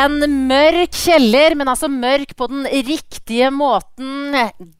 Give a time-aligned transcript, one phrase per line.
[0.00, 4.36] en mørk kjeller, men altså mørk på den riktige måten.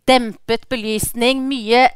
[0.09, 1.87] Dempet belysning, mye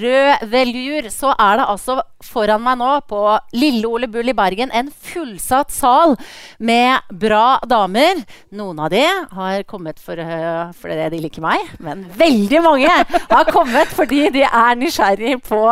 [0.00, 1.08] rød velur.
[1.12, 3.20] Så er det altså foran meg nå på
[3.56, 6.16] Lille Ole Bull i Bergen en fullsatt sal
[6.62, 8.22] med bra damer.
[8.54, 9.04] Noen av de
[9.38, 12.98] har kommet for, uh, fordi de liker meg, men veldig mange
[13.32, 15.62] har kommet fordi de er nysgjerrig på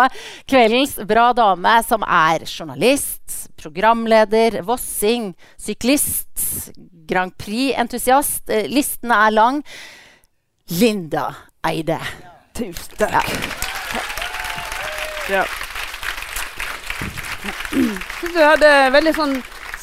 [0.51, 6.73] kveldens bra dame, som er journalist, programleder, vossing, syklist,
[7.11, 8.49] Grand Prix-entusiast.
[8.49, 9.63] listene listen er lang.
[10.71, 11.35] Linda
[11.67, 11.99] Eide.
[12.55, 13.31] Tusen takk.
[15.31, 15.45] Ja.
[18.21, 19.39] Du hadde veldig sånn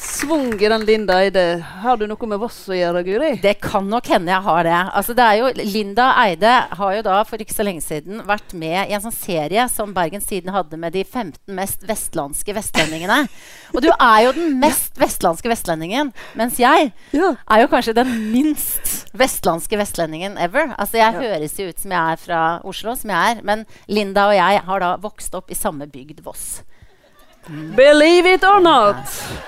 [0.08, 1.42] svung i den Linda Eide.
[1.82, 3.30] Har du noe med Voss å gjøre, Guri?
[3.42, 4.76] Det kan nok hende jeg har det.
[4.98, 8.88] Altså, det jo, Linda Eide har jo da for ikke så lenge siden vært med
[8.88, 13.20] i en sånn serie som Bergens Tiden hadde med de 15 mest vestlandske vestlendingene.
[13.74, 17.34] Og du er jo den mest vestlandske vestlendingen, mens jeg ja.
[17.44, 20.72] er jo kanskje den minst vestlandske vestlendingen ever.
[20.78, 21.26] Altså, jeg ja.
[21.28, 24.64] høres jo ut som jeg er fra Oslo, som jeg er, men Linda og jeg
[24.70, 26.64] har da vokst opp i samme bygd, Voss.
[27.48, 29.47] Believe it or not.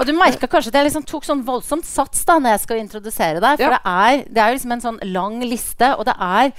[0.00, 2.80] Og du merka kanskje at jeg liksom tok sånn voldsomt sats da når jeg skal
[2.80, 3.60] introdusere deg.
[3.60, 3.76] For ja.
[3.76, 6.54] det, er, det er liksom en sånn lang liste, og det er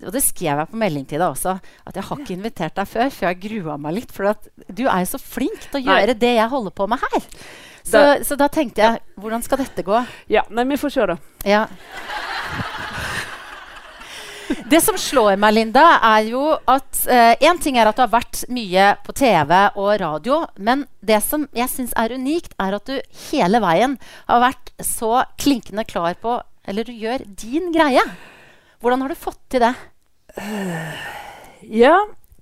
[0.00, 1.58] og det skrev jeg på melding til deg også,
[1.88, 4.14] at jeg har ikke invitert deg før, for jeg grua meg litt.
[4.16, 4.32] For
[4.72, 6.20] du er jo så flink til å gjøre Nei.
[6.22, 7.26] det jeg holder på med her.
[7.84, 10.00] Så, så, da tenkte jeg, hvordan skal dette gå?
[10.32, 11.16] Ja, nei, vi får se, da.
[11.48, 11.64] Ja.
[14.70, 17.02] Det som slår meg, Linda, er jo at
[17.40, 20.40] Én uh, ting er at du har vært mye på TV og radio.
[20.58, 22.98] Men det som jeg syns er unikt, er at du
[23.30, 23.96] hele veien
[24.28, 28.02] har vært så klinkende klar på Eller du gjør din greie.
[28.80, 29.74] Hvordan har du fått til det?
[31.60, 31.92] Ja,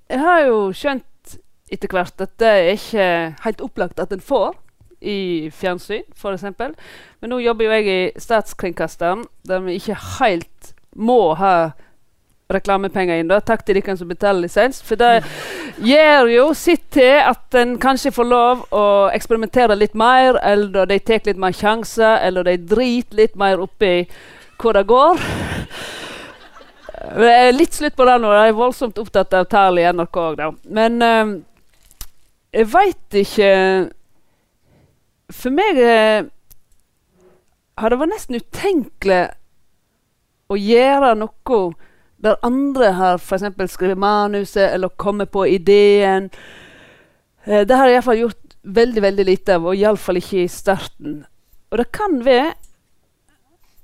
[0.07, 1.33] jeg har jo skjønt
[1.75, 3.07] etter hvert at det er ikke
[3.43, 4.55] helt opplagt at en får
[5.03, 6.47] i fjernsyn, f.eks.
[6.55, 11.73] Men nå jobber jo jeg i Statskringkasteren, der vi ikke helt må ha
[12.53, 13.29] reklamepenger inn.
[13.29, 13.41] da.
[13.41, 14.81] Takk til dere som betaler lisens.
[14.85, 15.23] For det
[15.85, 20.99] gjør jo sitt til at en kanskje får lov å eksperimentere litt mer, eller de
[20.99, 24.09] tar litt mer sjanser, eller de driter litt mer oppi
[24.59, 25.21] hvor det går.
[26.99, 28.33] Det er litt slutt på det nå.
[28.35, 30.49] Jeg er voldsomt opptatt av tall i NRK òg, da.
[30.65, 31.35] Men um,
[32.53, 33.51] jeg veit ikke
[35.29, 36.25] For meg uh,
[37.79, 39.21] har det vært nesten utenkelig
[40.49, 41.61] å gjøre noe
[42.23, 43.73] der andre har f.eks.
[43.73, 46.31] skrevet manuset eller kommet på ideen.
[47.45, 51.23] Eh, det har jeg iallfall gjort veldig veldig lite av, og iallfall ikke i starten.
[51.71, 52.55] Og det kan være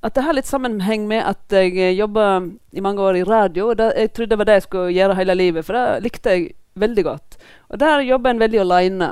[0.04, 3.70] at det har litt sammenheng med at jeg eh, jobba i mange år i radio.
[3.70, 6.50] og Jeg trodde det var det jeg skulle gjøre hele livet, for det likte jeg
[6.74, 7.38] veldig godt.
[7.70, 9.10] Og der jobber en veldig aleine.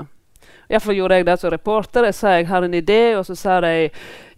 [0.72, 2.06] Iallfall gjorde jeg det som reporter.
[2.08, 3.90] Jeg sa jeg har en idé, og så sa de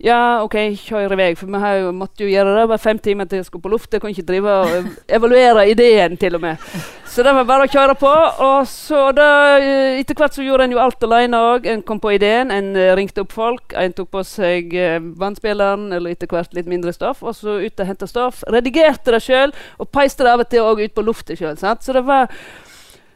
[0.04, 1.28] ja, OK, kjør i vei.
[1.38, 2.64] For vi har jo, måtte jo gjøre det.
[2.64, 3.94] Det var fem timer til jeg skulle på lufta.
[3.94, 6.66] Jeg kunne ikke drive og evaluere ideen, til og med.
[7.08, 8.10] Så det var bare å kjøre på.
[8.48, 9.28] Og så da,
[9.62, 11.70] eh, etter hvert så gjorde en jo alt alene òg.
[11.70, 13.78] En kom på ideen, en uh, ringte opp folk.
[13.78, 17.80] En tok på seg uh, vannspilleren, eller etter hvert litt mindre stoff, og så ut
[17.80, 18.42] og henta stoff.
[18.50, 21.54] Redigerte det sjøl, og peiste det av og til òg ut på lufta sjøl.
[21.56, 22.28] Så det var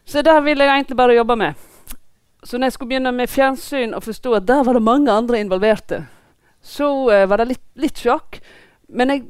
[0.09, 1.68] så det ville jeg egentlig bare jobbe med.
[2.45, 5.41] Så når jeg skulle begynne med fjernsyn og forstå at der var det mange andre
[5.41, 6.05] involverte,
[6.63, 8.41] så uh, var det litt, litt, sjokk.
[8.89, 9.25] Men jeg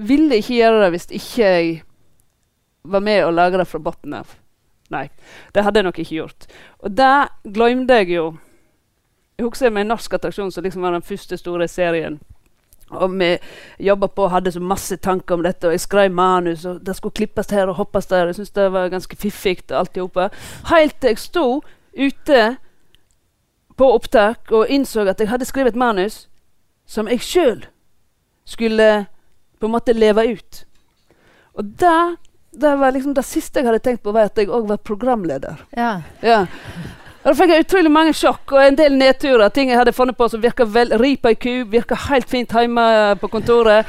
[0.00, 1.72] ville ikke gjøre det hvis ikke jeg
[2.90, 4.36] var med og lage det fra bunnen av.
[4.90, 5.06] Nei,
[5.54, 6.46] det hadde jeg nok ikke gjort.
[6.82, 8.30] Og det glemte jeg jo.
[9.38, 12.18] Jeg husker med en norsk attraksjon som liksom var den første store serien.
[12.90, 13.36] Og vi
[13.86, 16.96] jobba på og hadde så masse tanker om dette, og jeg skrev manus, og det
[16.96, 18.26] skulle klippes her og hoppes der.
[18.26, 19.60] Jeg syntes det var ganske fiffig.
[19.70, 21.46] Helt til jeg sto
[21.94, 22.56] ute
[23.76, 26.26] på opptak og innså at jeg hadde skrevet et manus
[26.90, 27.64] som jeg sjøl
[28.44, 29.06] skulle
[29.60, 30.64] på en måte leve ut.
[31.58, 32.16] Og det,
[32.50, 35.60] det var liksom det siste jeg hadde tenkt på, var at jeg òg var programleder.
[35.76, 36.00] Ja.
[36.24, 36.46] ja.
[37.20, 39.52] Da fikk jeg utrolig mange sjokk og en del nedturer.
[39.52, 42.86] Ting jeg hadde funnet på som virka vel Ripa i ku, virka helt fint hjemme
[43.20, 43.88] på kontoret.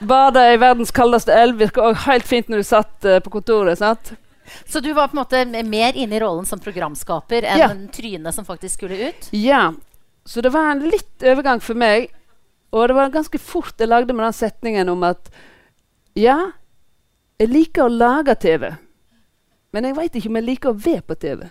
[0.00, 3.78] Bada i verdens kaldeste elv virka òg helt fint når du satt uh, på kontoret.
[3.78, 4.14] sant?
[4.68, 7.68] Så du var på en måte mer inne i rollen som programskaper enn ja.
[7.92, 9.30] trynet som faktisk skulle ut?
[9.36, 9.70] Ja.
[10.24, 12.10] Så det var en litt overgang for meg.
[12.70, 15.30] Og det var ganske fort jeg lagde med den setningen om at
[16.18, 16.38] ja,
[17.40, 18.68] jeg liker å lage TV,
[19.74, 21.46] men jeg veit ikke om jeg liker å være på TV.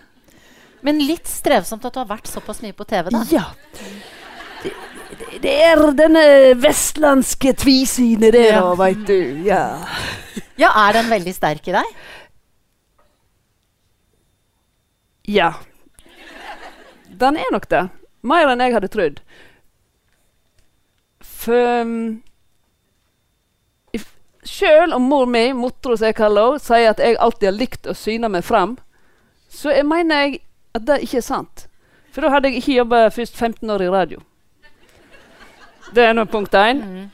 [0.86, 3.24] Men litt strevsomt at du har vært såpass mye på TV, da.
[3.32, 3.44] Ja.
[5.40, 6.22] Det, er denne
[6.60, 8.64] vestlandske tvisynet der, ja.
[8.78, 9.18] veit du.
[9.44, 9.64] Ja.
[10.60, 11.92] ja, er den veldig sterk i deg?
[15.30, 15.52] Ja.
[17.22, 17.84] den er nok det.
[18.26, 19.22] Mer enn jeg hadde trodd.
[21.22, 21.86] For
[24.40, 27.88] Sjøl om mor mi, motro som jeg kaller henne, sier at jeg alltid har likt
[27.90, 28.78] å syne meg fram,
[29.52, 30.40] så jeg mener jeg
[30.76, 31.66] at det ikke er sant.
[32.10, 34.22] For da hadde jeg ikke jobba først 15 år i radio.
[35.94, 36.80] Det er nå punkt én.
[36.80, 37.06] Mm.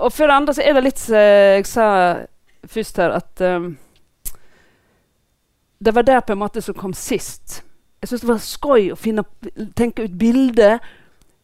[0.00, 1.86] Og for det andre så er det litt som jeg sa
[2.70, 3.72] først her, at um,
[5.84, 7.62] det var det på en måte som kom sist.
[8.00, 9.24] Jeg syns det var skøy å finne,
[9.76, 10.80] tenke ut bilder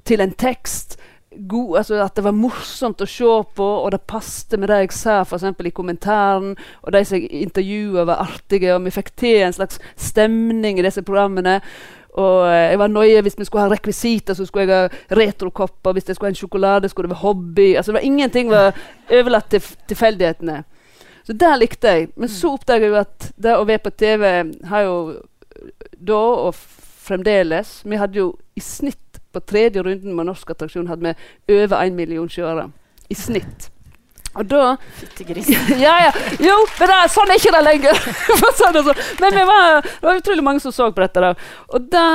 [0.08, 0.98] til en tekst.
[1.36, 4.94] God, altså at det var morsomt å se på, og det passet med det jeg
[4.96, 6.54] sa for i kommentaren.
[6.82, 10.86] Og de som jeg intervjua, var artige, og vi fikk til en slags stemning i
[10.86, 11.60] disse programmene.
[12.16, 15.92] Og eh, jeg var nøye hvis vi skulle ha rekvisitter, så skulle jeg ha retrokopper.
[15.92, 17.68] Hvis jeg skulle ha en sjokolade, skulle det være hobby.
[17.76, 18.72] Altså det var Ingenting var
[19.12, 20.62] overlatt til tilfeldighetene.
[21.26, 22.08] Så der likte jeg.
[22.16, 24.28] Men så oppdaga jeg at det å være på TV
[24.70, 24.96] har jo
[25.96, 26.54] da og
[27.06, 28.26] fremdeles Vi hadde jo
[28.58, 31.12] i snitt på tredje runden med Norsk attraksjon hadde
[31.46, 32.68] vi over én million seere.
[33.10, 33.68] I snitt.
[34.36, 35.48] Og da Fyttegris.
[35.86, 36.12] ja, ja.
[36.42, 38.00] Jo, men er- sånn er ikke det lenger.
[38.76, 39.02] Det sånn.
[39.22, 41.22] men vi var, det var utrolig mange som så på dette.
[41.22, 41.34] Da.
[41.76, 42.08] Og det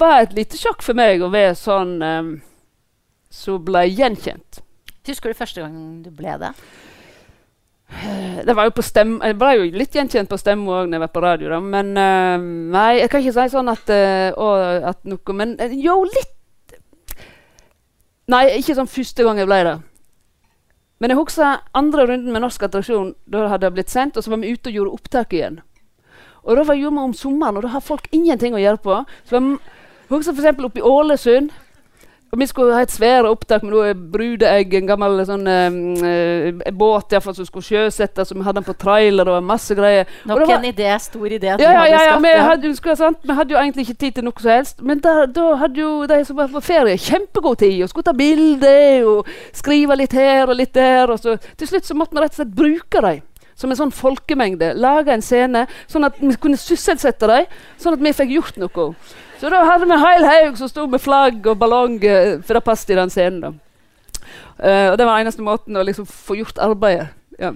[0.00, 2.32] var et lite sjokk for meg å være sånn um,
[3.32, 4.60] som ble gjenkjent.
[5.06, 6.50] Husker du første gang du ble det?
[8.46, 11.04] Det var jo på stem, Jeg ble jo litt gjenkjent på stemme òg når jeg
[11.04, 11.50] var på radio.
[11.54, 11.60] Da.
[11.62, 16.00] Men uh, nei, jeg kan ikke si sånn at, uh, at noe Men uh, jo,
[16.10, 16.32] litt
[18.26, 19.76] Nei, ikke sånn første gang jeg ble det.
[20.98, 23.12] Men jeg husker andre runden med Norsk attraksjon.
[23.30, 25.60] Da hadde det blitt sendt, og så var vi ute og gjorde opptak igjen.
[26.42, 28.96] Og da var vi om sommeren, og da har folk ingenting å gjøre på.
[29.28, 29.60] Så jeg
[30.10, 30.64] husker f.eks.
[30.66, 31.54] oppe i Ålesund.
[32.34, 37.14] Og vi skulle ha et svære opptak med noe brudeegg, en gammel sånn, eh, båt
[37.22, 38.32] fall, som skulle sjøsettes.
[38.32, 40.06] og Vi hadde den på trailer og masse greier.
[40.26, 41.56] Nok var- en idé, stor idé.
[41.60, 43.18] ja, ja, ja, ja, vi, hadde, skulle, sant?
[43.22, 44.82] vi hadde jo egentlig ikke tid til noe som helst.
[44.82, 47.82] Men da, da hadde jo de som var på ferie, kjempegod tid.
[47.84, 51.08] Og skulle ta bilder og skrive litt her og litt der.
[51.08, 53.22] Og så, til slutt så måtte vi rett og slett bruke dem
[53.54, 54.74] som en sånn folkemengde.
[54.76, 57.46] Lage en scene sånn at vi kunne sysselsette dem,
[57.80, 58.94] sånn at vi fikk gjort noe.
[59.40, 62.56] Så da hadde vi en hel haug som sto med flagg og ballong, eh, for
[62.56, 63.40] det passet i den scenen.
[63.40, 63.52] da.
[64.56, 67.10] Uh, og det var eneste måten å liksom få gjort arbeidet.
[67.38, 67.52] Ja.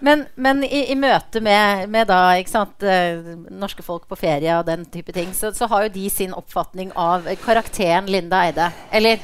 [0.00, 3.18] Men, men i, i møte med, med da, sant, eh,
[3.50, 6.92] norske folk på ferie og den type ting, så, så har jo de sin oppfatning
[6.94, 8.70] av karakteren Linda Eide.
[8.94, 9.18] Eller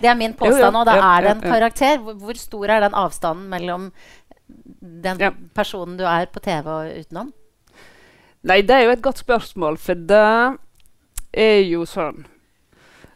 [0.00, 2.00] det er min Jo, jo, påstand, og da ja, er det en karakter.
[2.02, 3.90] Hvor, hvor stor er den avstanden mellom
[4.80, 5.20] den
[5.54, 7.30] personen du er på TV og utenom?
[8.44, 10.24] Nei, det er jo et godt spørsmål, for det
[11.36, 12.24] er jo sånn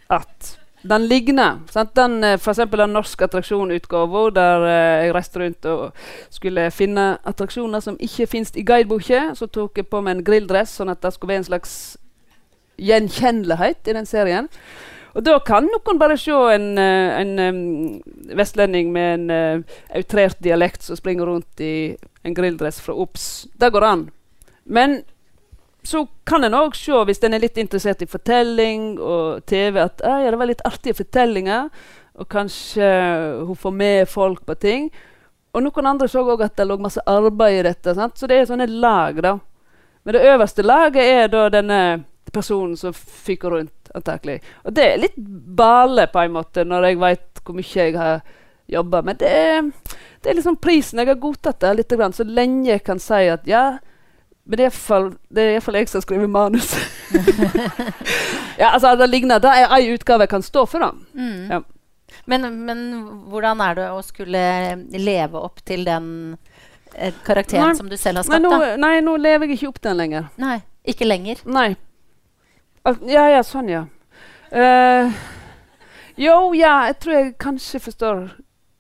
[0.09, 1.59] at den ligner.
[1.71, 1.95] Sant?
[1.95, 7.09] Den, eh, for eksempel den norske attraksjonutgaven der eh, jeg reiste rundt og skulle finne
[7.27, 9.33] attraksjoner som ikke fins i guideboka.
[9.35, 11.75] Så tok jeg på meg en grilldress, sånn at det skulle være en slags
[12.79, 14.49] gjenkjennelighet i den serien.
[15.19, 17.61] Og da kan noen bare se en, eh, en em,
[18.39, 23.49] vestlending med en uh, outrert dialekt som springer rundt i en grilldress fra OBS.
[23.59, 24.11] Det går an.
[24.65, 25.03] Men
[25.87, 30.03] så kan en òg se, hvis en er litt interessert i fortelling og TV, at
[30.05, 31.71] «Ah, ja, det var litt artige fortellinger.
[32.19, 32.89] Og kanskje
[33.47, 34.89] hun får med folk på ting.
[35.55, 37.95] Og noen andre så òg at det lå masse arbeid i dette.
[37.95, 38.19] Sant?
[38.19, 39.37] Så det er sånne lag, da.
[40.03, 41.81] Men det øverste laget er da denne
[42.33, 44.41] personen som fyker rundt, antakelig.
[44.67, 45.17] Og det er litt
[45.57, 48.21] bale, på en måte, når jeg veit hvor mye jeg har
[48.69, 49.03] jobba.
[49.07, 49.71] Men det er,
[50.23, 51.01] det er liksom prisen.
[51.01, 53.79] Jeg har godtatt det litt, så lenge jeg kan si at ja,
[54.49, 56.71] men det er iallfall- det er iallfall jeg som skriver manus.
[58.59, 59.39] ja, altså, det ligner.
[59.45, 60.93] Det er ei utgave jeg kan stå for, da.
[61.15, 61.51] Mm.
[61.53, 61.61] Ja.
[62.29, 62.81] Men, men
[63.29, 64.41] hvordan er det å skulle
[64.97, 66.09] leve opp til den
[66.95, 67.77] eh, karakteren Nei.
[67.79, 68.47] som du selv har Nei skapt?
[68.47, 68.71] nå, da?
[68.81, 70.31] nei, nå lever jeg ikke opp den lenger.
[70.41, 70.57] Nei,
[70.89, 71.45] ikke lenger.
[71.45, 71.69] Nei.
[72.89, 73.85] Al- Ja, ja, sånn, ja.
[74.49, 75.13] Uh,
[76.17, 78.23] jo, ja, jeg tror jeg kanskje forstår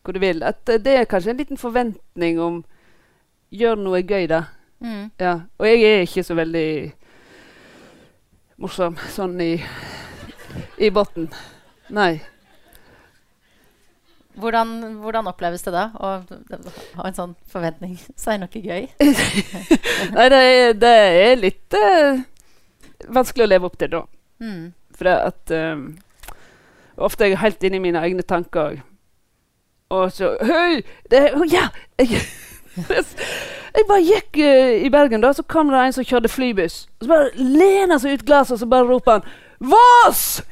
[0.09, 0.41] hva du vil.
[0.49, 2.63] At uh, det er kanskje en liten forventning om
[3.49, 4.43] Gjør noe gøy, da.
[4.81, 5.11] Mm.
[5.21, 5.35] Ja.
[5.59, 6.69] Og jeg er ikke så veldig
[8.63, 9.53] morsom sånn i,
[10.79, 11.31] i bunnen.
[11.95, 12.19] Nei.
[14.39, 17.97] Hvordan, hvordan oppleves det da å ha en sånn forventning?
[18.15, 18.85] Så er det noe gøy.
[20.17, 20.93] Nei, det er, det
[21.23, 22.21] er litt uh,
[23.11, 24.05] vanskelig å leve opp til da.
[24.39, 24.69] Mm.
[24.95, 25.89] For at um,
[26.99, 28.81] Ofte er jeg helt inne i mine egne tanker.
[29.95, 30.83] Og så Hei!
[31.11, 31.69] Det, oh, ja!
[31.99, 32.23] Jeg,
[33.79, 36.87] jeg bare gikk uh, i Bergen, da, så kom det en som kjørte flybuss.
[36.99, 39.25] Og så bare lener han seg ut glasset, og så bare roper han
[39.59, 40.43] 'Voss!'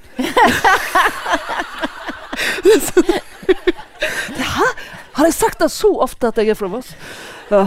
[4.36, 4.68] Hæ?
[5.16, 6.92] Har jeg sagt det så ofte at jeg er fra Voss?
[7.50, 7.62] Ja.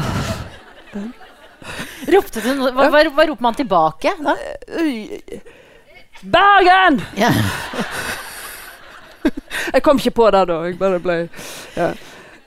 [2.13, 2.71] Ropte du noe?
[2.73, 4.35] Hva, hva, hva roper man tilbake da?
[6.21, 7.01] Bergen!
[7.17, 7.31] Ja.
[9.73, 10.59] Jeg kom ikke på det da.
[10.67, 11.17] Jeg bare ble
[11.75, 11.91] ja.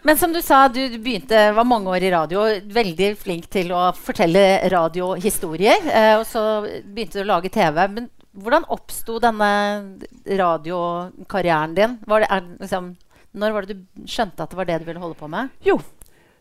[0.02, 2.42] Men som du sa, du begynte, var mange år i radio.
[2.74, 5.84] Veldig flink til å fortelle radiohistorier.
[5.86, 7.78] Eh, og så begynte du å lage TV.
[7.86, 9.50] Men hvordan oppsto denne
[10.26, 11.94] radiokarrieren din?
[12.10, 12.88] Var det, er, liksom,
[13.38, 15.54] når var det du skjønte at det var det du ville holde på med?
[15.62, 15.78] Jo,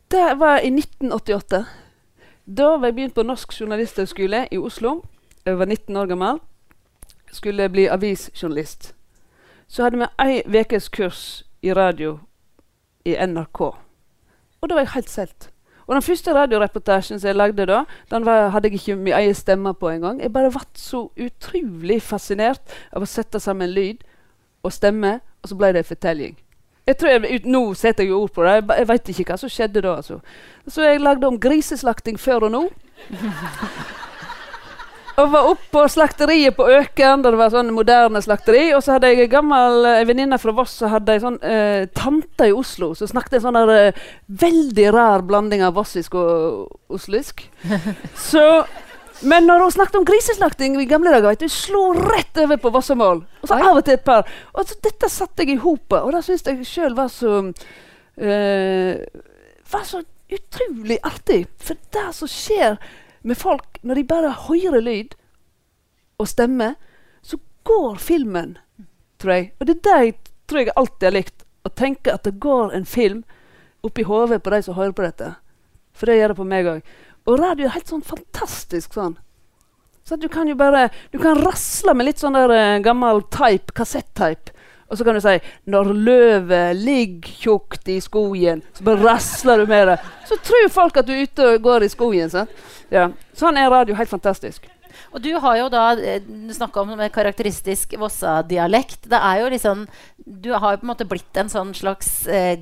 [0.10, 1.62] det var i 1988.
[2.50, 5.04] Da var jeg begynt på Norsk journalisthøgskole i Oslo.
[5.46, 6.42] Jeg var 19 år gammel.
[7.30, 8.96] Skulle bli avisjournalist.
[9.70, 11.24] Så hadde vi ei ukes kurs
[11.62, 12.18] i radio
[13.06, 13.62] i NRK.
[14.62, 15.50] Og da var jeg helt solgt.
[15.88, 17.82] Og den første radioreportasjen som jeg lagde da,
[18.12, 20.22] den var, hadde jeg ikke min egen stemme på engang.
[20.22, 22.62] Jeg bare ble så utrolig fascinert
[22.94, 24.06] av å sette sammen lyd
[24.64, 26.38] og stemme, og så ble det en fortelling.
[26.88, 28.54] Jeg tror jeg, Nå setter jeg ord på det.
[28.60, 29.98] Jeg, jeg veit ikke hva som skjedde da.
[30.02, 30.22] altså.
[30.68, 32.64] Så jeg lagde om griseslakting før og nå.
[35.22, 38.72] Og var oppe på slakteriet på Øken, der det var sånn moderne slakteri.
[38.74, 41.84] Og så hadde jeg en gammel eh, venninne fra Voss som hadde ei sånn eh,
[41.98, 44.00] tante i Oslo som snakket en sånn der, eh,
[44.42, 47.44] veldig rar blanding av vossisk og oslisk.
[48.32, 48.46] Så,
[49.30, 52.74] men når hun snakket om griseslakting i gamle dager, vet du, slo rett over på
[52.74, 53.22] vossemål.
[53.44, 54.26] Og så av og til et par.
[54.56, 57.44] Og så dette satte jeg i hopet, og det syns jeg sjøl var så
[58.18, 59.06] eh,
[59.72, 60.02] Var så
[60.32, 61.44] utrolig artig.
[61.62, 62.82] For det som skjer
[63.22, 65.16] med folk når de bare hører lyd
[66.22, 66.76] og stemme,
[67.22, 68.58] så går filmen,
[69.22, 69.52] tror jeg.
[69.60, 70.16] Og det er det jeg
[70.50, 71.46] tror jeg alltid har likt.
[71.62, 73.24] Å tenke at det går en film
[73.86, 75.34] oppi hodet på de som hører på dette.
[75.94, 76.94] For det gjør det på meg òg.
[77.30, 79.18] Og radio er helt sånn fantastisk sånn.
[80.04, 83.74] Så du kan jo bare Du kan rasle med litt sånn der eh, gammel type,
[83.78, 84.54] kassettype.
[84.92, 85.40] Og så kan du si
[85.72, 90.00] 'Når løvet ligger tjukt i skogen', så bare rasler du med det.
[90.28, 92.30] Så tror folk at du er ute og går i skogen.
[92.30, 92.50] Sant?
[92.92, 93.10] Ja.
[93.34, 94.68] Sånn er radio helt fantastisk.
[95.14, 96.22] Og du har jo da eh,
[96.52, 99.10] snakka om en karakteristisk Vossa-dialekt.
[99.10, 99.88] Det er jo liksom
[100.26, 102.60] Du har jo på en måte blitt en sånn slags eh,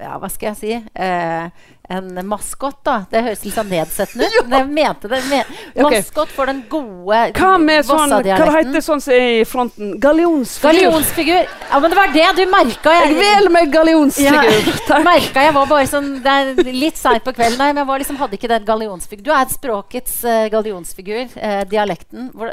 [0.00, 0.76] Ja, hva skal jeg si?
[0.94, 2.96] Eh, en maskot, da.
[3.10, 4.48] Det høres litt sånn nedsettende ut.
[4.48, 5.20] men Jeg mente det.
[5.30, 6.00] Me okay.
[6.00, 7.86] Maskot for den gode Vossa-dialekten.
[7.86, 9.92] sånn Hva det heter sånn som er i fronten?
[10.02, 10.80] Gallionsfigur.
[10.80, 11.54] Gallionsfigur.
[11.70, 12.96] Ja, men det var det du merka.
[12.98, 14.50] Jeg vel med gallionsfigur.
[14.90, 17.90] Ja, merka jeg var bare sånn Det er litt seint på kvelden, nei, men jeg
[17.92, 19.24] var liksom, hadde ikke den gallionsfigur.
[19.30, 21.30] Du er språkets uh, gallionsfigur.
[21.38, 22.32] Uh, dialekten.
[22.34, 22.50] Hvor,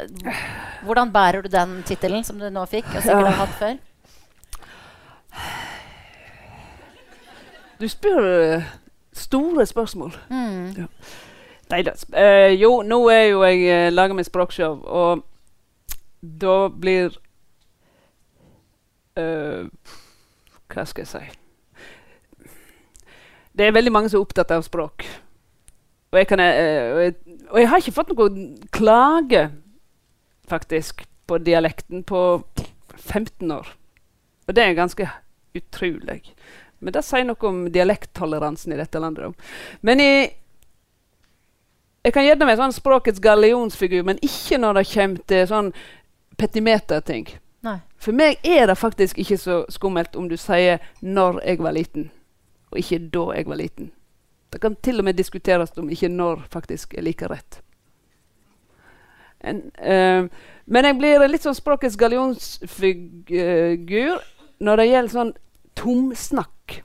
[0.86, 2.86] hvordan bærer du den tittelen som du nå fikk?
[2.94, 3.80] Og sikkert har hatt før?
[7.80, 8.72] Du spør eh,
[9.12, 10.16] store spørsmål.
[10.30, 10.88] Mm.
[11.70, 11.94] Nei da.
[12.12, 15.24] Uh, jo, nå er jo jeg uh, lager meg språkshow, og
[16.24, 17.12] da blir
[19.16, 19.66] eh,
[20.72, 21.24] Hva skal jeg si
[23.54, 25.04] Det er veldig mange som er opptatt av språk.
[26.10, 27.14] Og jeg, kan, eh, og jeg,
[27.50, 28.26] og jeg har ikke fått noe
[28.74, 29.44] klage,
[30.50, 32.42] faktisk, på dialekten på
[32.96, 33.70] 15 år.
[34.48, 35.06] Og det er ganske
[35.54, 36.34] utrolig.
[36.84, 39.24] Men det sier noe om dialekttoleransen i dette landet.
[39.24, 39.32] da.
[39.80, 40.12] Men i
[42.04, 45.70] jeg kan gjerne være sånn språkets gallionsfigur, men ikke når det kommer til sånn
[46.36, 47.30] petimeterting.
[48.04, 52.10] For meg er det faktisk ikke så skummelt om du sier 'når jeg var liten',
[52.70, 53.90] og ikke 'da jeg var liten'.
[54.52, 57.62] Det kan til og med diskuteres om ikke 'når' faktisk er like rett.
[59.40, 60.28] En, uh,
[60.66, 64.18] men jeg blir litt sånn språkets gallionsfigur
[64.60, 65.32] når det gjelder sånn
[65.78, 66.82] tomsnakk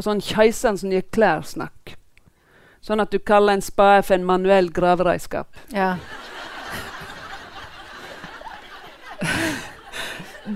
[0.00, 1.94] og sånn Keiserens som gir klær-snakk.
[2.80, 5.48] Sånn at du kaller en spade for en manuell graveredskap.
[5.76, 5.96] Ja.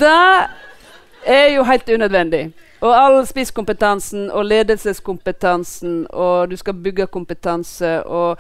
[0.05, 0.49] Det
[1.29, 2.53] er jo helt unødvendig.
[2.85, 8.39] Og all spisskompetansen og ledelseskompetansen, og du skal bygge kompetanse og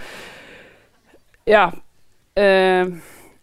[1.46, 1.70] Ja.
[2.36, 2.86] Eh,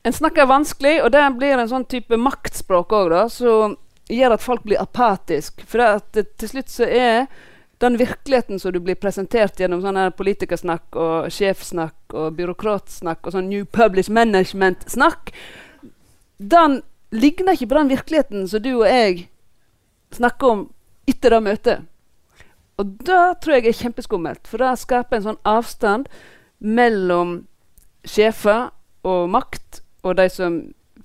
[0.03, 3.77] en snakker vanskelig, og det blir en sånn type maktspråk òg, da, som
[4.11, 5.65] gjør at folk blir apatiske.
[5.67, 7.25] For det at til slutt så er
[7.81, 13.49] den virkeligheten som du blir presentert gjennom sånn politikersnakk og sjefsnakk og byråkratsnakk og sånn
[13.49, 15.31] New Publish Management-snakk,
[16.37, 19.25] den ligner ikke på den virkeligheten som du og jeg
[20.13, 20.67] snakker om
[21.09, 21.87] etter det møtet.
[22.77, 26.07] Og det tror jeg er kjempeskummelt, for det skaper en sånn avstand
[26.61, 27.41] mellom
[28.07, 28.69] sjefer
[29.05, 30.61] og makt og de som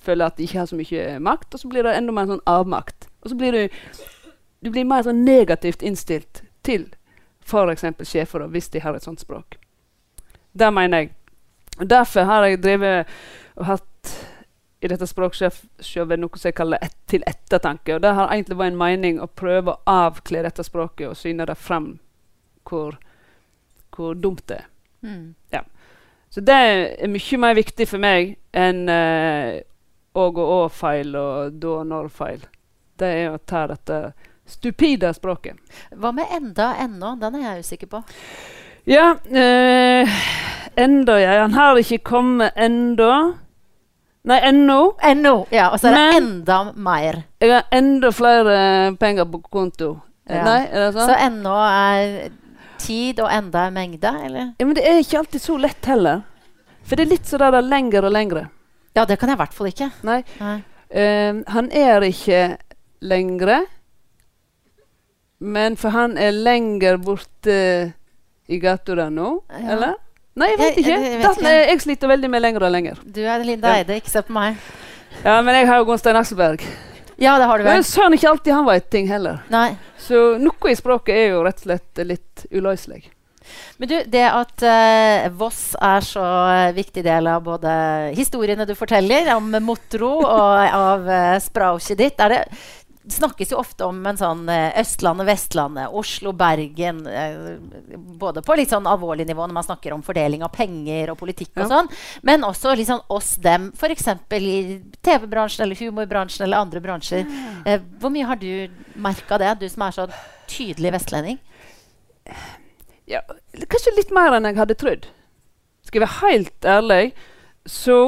[0.07, 2.45] føler at de ikke har så mye makt, og så blir det enda mer sånn
[2.51, 3.09] avmakt.
[3.25, 3.81] Og så blir du,
[4.65, 6.89] du blir mer sånn negativt innstilt til
[7.47, 7.85] f.eks.
[8.03, 9.59] sjefer, da, hvis de har et sånt språk.
[10.57, 11.13] Det mener jeg.
[11.77, 13.13] Og Derfor har jeg drevet
[13.57, 14.15] og hatt
[14.81, 17.97] i dette språkshowet noe som jeg kaller et, til ettertanke.
[17.97, 21.47] Og det har egentlig vært en mening å prøve å avkle dette språket og syne
[21.49, 21.95] det fram
[22.67, 22.99] hvor,
[23.95, 24.69] hvor dumt det er.
[25.07, 25.35] Mm.
[26.37, 29.63] Så det er mye mer viktig for meg enn eh,
[30.17, 32.45] og og å-feil og da og når-feil.
[32.97, 34.01] Det er å ta dette
[34.49, 35.59] stupide språket.
[35.93, 37.15] Hva med enda ennå?
[37.21, 38.03] Den er jeg usikker på.
[38.87, 40.07] Ja eh,
[40.79, 41.41] Enda, ja.
[41.43, 43.11] Han har ikke kommet enda.
[44.27, 44.97] Nei, ennå.
[45.03, 45.33] Ennå.
[45.55, 47.23] Ja, og så er det Men- enda mer.
[47.41, 48.57] Jeg har enda flere
[49.01, 50.01] penger på konto.
[50.29, 50.43] Ja.
[50.45, 51.09] Nei, er det sånn?
[51.09, 52.31] Så ennå er
[52.79, 54.53] tid, og enda er mengde, eller?
[54.59, 56.23] Ja, men det er ikke alltid så lett heller.
[56.85, 58.49] For det er litt sånn der lengre og lengre.
[58.97, 59.91] Ja, det kan jeg i hvert fall ikke.
[60.09, 60.23] Nei.
[60.41, 60.57] Nei.
[60.91, 62.57] Uh, han er ikke
[63.03, 63.61] lengre,
[65.39, 67.57] men for han er lenger borte
[68.49, 69.73] i gata nå, Ja.
[69.75, 69.95] eller?
[70.37, 70.89] Nei, jeg vet ikke.
[70.91, 71.47] jeg- jeg vet ikke.
[71.49, 72.99] Er, jeg sliter veldig med lenger og lenger.
[73.05, 73.75] Du er Linda Ja.
[73.83, 74.57] Eide, ikke se på meg.
[75.25, 76.61] Ja, Men jeg har jo Gunstein Akselberg.
[77.19, 77.73] Ja, det har du vel.
[77.73, 79.43] Men søren ikke alltid han vet ting heller.
[79.49, 79.77] Nei.
[79.99, 83.03] Så noe i språket er jo rett og slett litt uløselig.
[83.81, 86.25] Men du, det at eh, Voss er så
[86.77, 87.77] viktig del av både
[88.17, 92.43] historiene du forteller om Motro og av uh, språket ditt, er det
[93.09, 97.57] snakkes jo ofte om en sånn eh, Østlandet, Vestlandet, Oslo, Bergen eh,
[98.19, 101.55] Både på litt sånn alvorlig nivå når man snakker om fordeling av penger og politikk
[101.63, 101.91] og sånn,
[102.27, 104.09] men også litt sånn oss, dem, f.eks.
[104.41, 107.27] i TV-bransjen eller humorbransjen eller andre bransjer.
[107.67, 108.51] Eh, hvor mye har du
[109.03, 110.09] merka det, du som er så
[110.51, 111.39] tydelig vestlending?
[113.07, 113.23] Ja,
[113.71, 115.07] kanskje litt mer enn jeg hadde trodd.
[115.87, 117.03] Skal jeg være helt ærlig,
[117.67, 117.99] så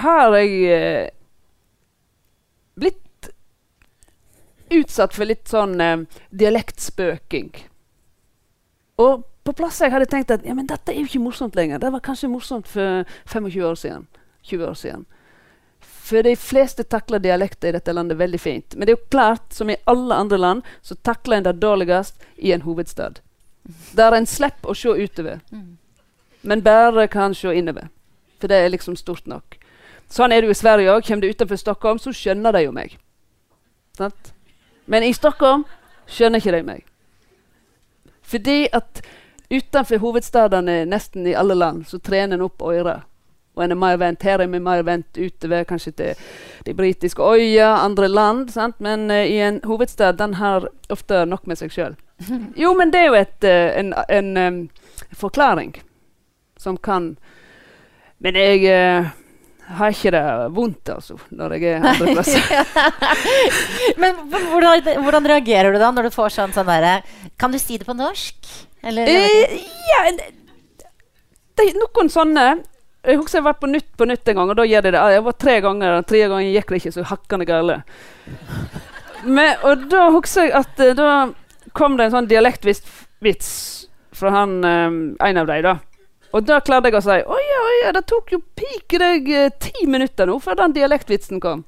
[0.00, 1.08] har jeg eh,
[2.80, 3.30] blitt
[4.72, 7.52] utsatt for litt sånn eh, dialektspøking.
[9.04, 11.80] Og på plasser jeg hadde tenkt at ja, men dette er jo ikke morsomt lenger.
[11.82, 14.06] Det var kanskje morsomt for 25 år siden.
[14.48, 15.06] 20 år siden.
[16.10, 18.74] For de fleste takler dialekter i dette landet veldig fint.
[18.74, 22.24] Men det er jo klart, som i alle andre land, så takler en det dårligst
[22.36, 23.20] i en hovedstad.
[23.94, 25.76] Der en slipper å se utover, Mm.
[26.42, 27.88] men bare kan se innover.
[28.40, 29.56] For det er liksom stort nok.
[30.10, 31.06] Sånn er det jo i Sverige òg.
[31.06, 32.96] Kommer du utenfor Stockholm, så skjønner de jo meg.
[33.96, 34.32] Sant?
[34.86, 35.64] Men i Stockholm
[36.08, 36.84] skjønner ikke de meg.
[38.22, 39.02] Fordi at
[39.50, 43.02] utenfor hovedstadene nesten i alle land så trener en opp øret.
[43.56, 46.26] Og en er mer vendt her er vi mer vant utover, kanskje til
[46.66, 48.48] de britiske øyer, andre land.
[48.54, 48.78] Sant?
[48.80, 51.98] Men uh, i en hovedstad den har ofte nok med seg sjøl.
[52.62, 54.60] Jo, men det er jo et, uh, en, en um,
[55.16, 55.74] forklaring
[56.60, 57.14] som kan
[58.20, 59.08] Men jeg uh,
[59.78, 62.42] har ikke det vondt, altså, når jeg er andre plasser.
[64.02, 66.98] Men hvordan, hvordan reagerer du da når du får sånn, sånn derre
[67.40, 68.50] Kan du si det på norsk?
[68.84, 70.02] Eller ja,
[71.56, 72.44] det er noen sånne
[73.00, 75.04] Jeg husker jeg var på Nytt på Nytt en gang, og da gjør de det.
[75.14, 77.76] Jeg var tre ganger, og tre ganger gikk det ikke så hakkende.
[79.24, 81.10] Men, og da husker jeg at eh, da
[81.76, 83.54] kom det en sånn dialektvits
[84.16, 85.74] fra han um, en av dem, da.
[86.36, 89.52] Og da klarte jeg å si Å ja, ja, det tok jo pike deg eh,
[89.58, 91.64] ti minutter nå før den dialektvitsen kom.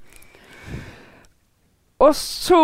[2.03, 2.61] Og så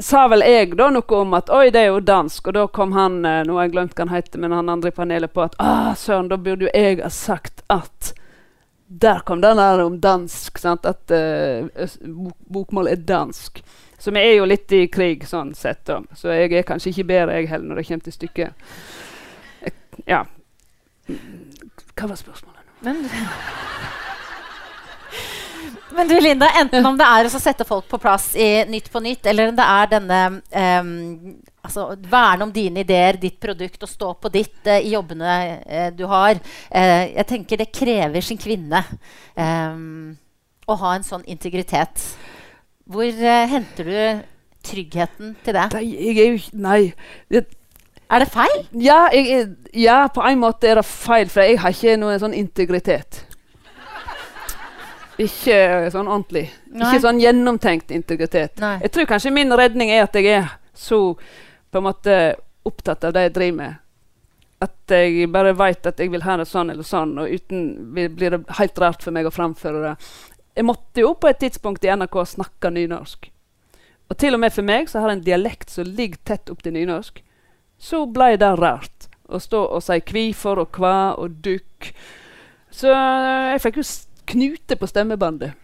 [0.00, 2.50] sa vel jeg da noe om at oi, det er jo dansk.
[2.50, 4.92] Og da kom han eh, nå har jeg glemt hva han heter, men han andre
[4.92, 8.14] i panelet på at ah, søren, da burde jo jeg ha sagt at
[8.88, 10.58] Der kom den der om dansk.
[10.58, 10.86] sant?
[10.86, 11.68] At uh,
[12.00, 13.62] bok bokmål er dansk.
[13.98, 15.98] Så vi er jo litt i krig sånn sett, da.
[16.16, 18.70] Så jeg er kanskje ikke bedre, jeg heller, når det kommer til stykket.
[19.60, 19.74] Jeg,
[20.06, 20.22] ja.
[21.08, 22.62] Hva var spørsmålet?
[22.62, 22.92] nå?
[22.92, 24.06] Men,
[25.96, 29.00] men du Linda, enten om det er å sette folk på plass i Nytt på
[29.02, 30.92] nytt, eller om det er denne um,
[31.64, 35.90] altså, Verne om dine ideer, ditt produkt, og stå på ditt eh, i jobbene uh,
[35.96, 36.40] du har.
[36.70, 38.82] Uh, jeg tenker det krever sin kvinne
[39.34, 40.16] um,
[40.68, 42.04] å ha en sånn integritet.
[42.88, 43.08] Hvor
[43.52, 44.26] henter du
[44.64, 45.68] tryggheten til det?
[45.74, 46.80] Nei, jeg er jo Nei.
[47.32, 47.44] Det,
[48.08, 48.60] Er det feil?
[48.80, 52.36] Ja, jeg, ja, på en måte er det feil, for jeg har ikke noen sånn
[52.36, 53.24] integritet.
[55.18, 55.58] Ikke
[55.90, 56.46] sånn ordentlig.
[56.70, 56.86] Nei.
[56.86, 58.58] Ikke sånn gjennomtenkt integritet.
[58.62, 58.76] Nei.
[58.84, 62.16] Jeg tror kanskje min redning er at jeg er så på en måte
[62.68, 63.80] opptatt av det jeg driver med.
[64.62, 68.34] At jeg bare vet at jeg vil ha det sånn eller sånn, og uten blir
[68.34, 69.94] det helt rart for meg å framføre det.
[70.58, 73.28] Jeg måtte jo på et tidspunkt i NRK snakke nynorsk.
[74.08, 76.74] Og til og med for meg, som har en dialekt som ligger tett opp til
[76.74, 77.20] nynorsk,
[77.78, 81.92] så ble det rart å stå og si kvifor og kva og dukk.
[82.74, 83.86] Så eh, jeg fikk jo
[84.28, 85.56] knute på stemmebåndet.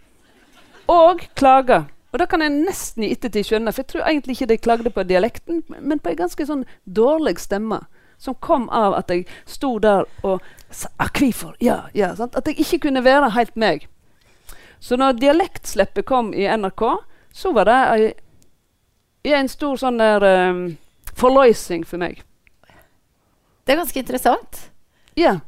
[0.91, 1.83] Og klage.
[2.13, 4.91] Og det kan jeg nesten i ettertid skjønne, for jeg tror egentlig ikke de klagde
[4.93, 7.81] på dialekten, men på en ganske sånn dårlig stemme.
[8.17, 12.13] Som kom av at jeg sto der og sa ah, 'Kvifor?' Ja, ja.
[12.15, 12.35] Sant?
[12.39, 13.89] At jeg ikke kunne være helt meg.
[14.79, 16.83] Så når dialektslippet kom i NRK,
[17.33, 18.13] så var det ei,
[19.35, 20.77] en stor sånn der um,
[21.17, 22.23] forløsning for meg.
[23.65, 24.69] Det er ganske interessant.
[25.17, 25.39] Ja.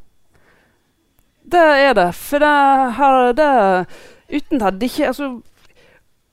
[1.52, 2.10] Det er det.
[2.16, 2.56] For det
[3.00, 3.52] har det
[4.28, 5.30] Uten hadde ikke altså,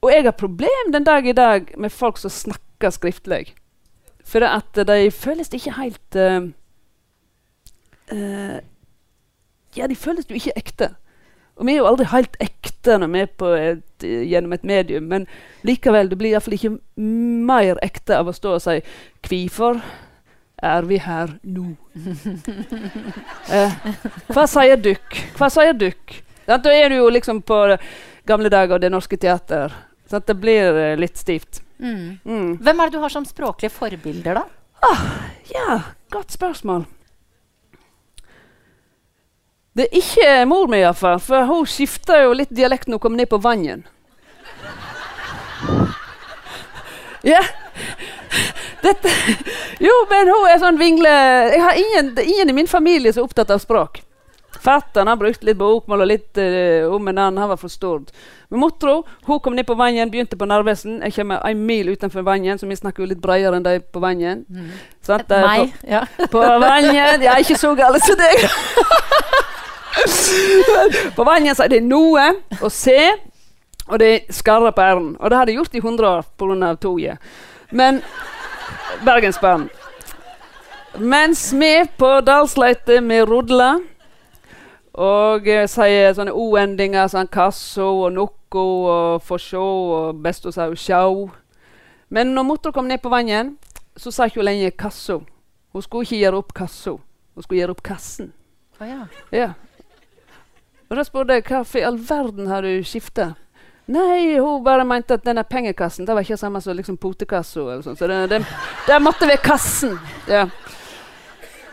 [0.02, 3.54] Og jeg har problem den dag i dag med folk som snakker skriftlig.
[4.24, 6.50] For at de føles ikke helt uh,
[8.12, 8.58] uh,
[9.76, 10.94] Ja, de føles jo ikke ekte.
[11.56, 15.06] Og vi er jo aldri helt ekte når vi er på et, gjennom et medium,
[15.10, 15.26] men
[15.62, 18.80] likevel, det blir iallfall ikke mer ekte av å stå og si
[19.22, 19.80] 'Hvorfor
[20.62, 21.76] er vi her nå?'
[23.52, 23.74] eh,
[24.32, 25.20] hva sier dykk?
[25.38, 26.20] Hva sier dykk?
[26.46, 27.60] Da er du jo liksom på
[28.28, 29.72] gamle dager og Det Norske Teater.
[30.10, 31.62] Så det blir eh, litt stivt.
[31.78, 32.18] Mm.
[32.24, 32.50] Mm.
[32.62, 34.44] Hvem er det du har som språklige forbilder, da?
[34.84, 35.06] Ah,
[35.48, 35.80] ja,
[36.12, 36.84] godt spørsmål.
[39.74, 41.18] Det er ikke mor mi, iallfall.
[41.18, 43.88] For hun skifta jo litt dialekt når hun kom ned på vannet.
[47.24, 47.40] Ja.
[48.84, 49.12] Dette
[49.82, 51.12] Jo, men hun er sånn vingle...
[51.54, 54.02] Jeg har ingen, ingen i min familie som er opptatt av språk.
[54.64, 57.40] Fatter'n brukt litt bokmål og litt uh, om en annen.
[57.42, 58.12] Han var for stort.
[58.48, 61.00] Men motro hun kom ned på vannet, begynte på Narvesen.
[61.02, 64.02] Jeg kommer en mil utenfor vannet, så vi snakker jo litt bredere enn de på
[64.04, 64.44] vannet.
[64.48, 64.70] Mm.
[65.04, 66.04] Sånn, Meg, på, ja.
[66.32, 68.46] På vannet Ja, ikke så gale som deg.
[71.16, 72.30] på vannet så er det noe
[72.62, 72.98] å se,
[73.88, 75.12] og det skarrer på r-en.
[75.18, 76.74] Og det har de gjort i 100 år pga.
[76.80, 77.34] toget.
[77.74, 78.02] Men
[79.04, 79.68] Bergensbanen.
[80.98, 83.80] Mens vi på Dalsleite med rodler
[84.94, 89.64] og eh, sier sånne o-endinger som sånn kasso og nokko og få sjå
[89.96, 91.26] og best å si sjau.
[92.14, 93.56] Men når motor kom ned på vannet,
[93.98, 95.24] så sa ikke hun lenger kasso.
[95.74, 97.00] Hun skulle ikke gjøre opp kasso.
[97.34, 98.30] Hun skulle gjøre opp kassen.
[98.78, 99.02] Ah, ja.
[99.34, 99.50] ja.
[100.86, 103.32] Og da spurte jeg hva i all verden har du skifta?
[103.86, 107.82] Nei, hun bare mente at denne pengekassen det var ikke samme som liksom potekassa.
[107.82, 108.40] Så det, det,
[108.86, 109.98] det måtte være kassen.
[110.30, 110.46] Ja.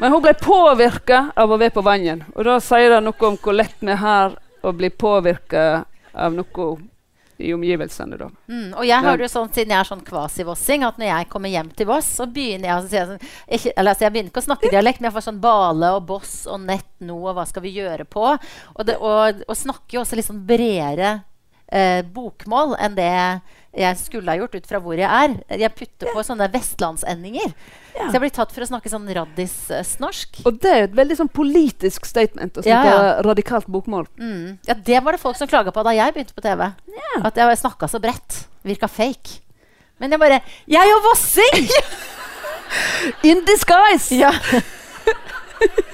[0.01, 2.25] Men hun ble påvirka av å være på vannet.
[2.35, 6.71] Og da sier det noe om hvor lett vi har å bli påvirka av noe
[7.41, 8.17] i omgivelsene.
[8.17, 8.27] da.
[8.51, 11.49] Mm, og jeg har det sånn, Siden jeg er sånn kvasivossing, at når jeg kommer
[11.49, 14.43] hjem til Voss, så begynner jeg, altså, jeg, sånn, ikke, eller, altså, jeg begynner ikke
[14.43, 17.47] å snakke dialekt, men jeg får sånn Bale og Boss og Nett nå, og hva
[17.49, 18.27] skal vi gjøre på?
[18.75, 21.21] Og, det, og, og snakker jo også litt sånn bredere
[21.71, 23.11] eh, bokmål enn det
[23.71, 25.37] jeg skulle ha gjort ut fra hvor jeg er.
[25.61, 27.53] Jeg putter på sånne vestlandsendinger.
[27.95, 28.09] Ja.
[28.09, 30.41] Så jeg blir tatt for å snakke sånn raddis-norsk.
[30.43, 33.13] Og det er et veldig sånn politisk statement å snakke ja, ja.
[33.23, 34.09] radikalt bokmål.
[34.19, 34.57] Mm.
[34.67, 36.67] Ja, det var det folk som klaga på da jeg begynte på TV.
[37.23, 38.43] At jeg snakka så bredt.
[38.67, 39.39] Virka fake.
[40.01, 41.71] Men jeg bare Jeg er jo vossing!
[43.31, 44.11] In disguise!
[44.19, 44.35] Ja.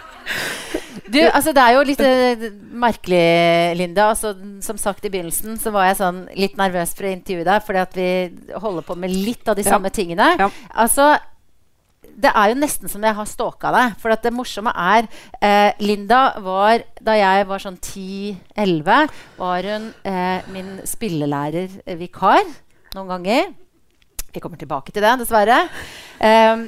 [1.08, 2.44] Du, altså Det er jo litt uh,
[2.84, 3.24] merkelig,
[3.80, 4.10] Linda.
[4.12, 4.34] Altså,
[4.66, 7.82] som sagt i begynnelsen så var jeg sånn litt nervøs for å intervjue deg, fordi
[7.84, 8.12] at vi
[8.58, 9.74] holder på med litt av de ja.
[9.76, 10.34] samme tingene.
[10.40, 10.52] Ja.
[10.76, 11.16] Altså,
[12.18, 13.98] det er jo nesten som jeg har stalka deg.
[14.02, 15.08] For det morsomme er
[15.44, 22.42] eh, Linda var, da jeg var sånn 10-11, var hun eh, min spillelærer-vikar
[22.98, 23.52] noen ganger.
[24.34, 25.62] Vi kommer tilbake til det, dessverre.
[26.20, 26.66] Um,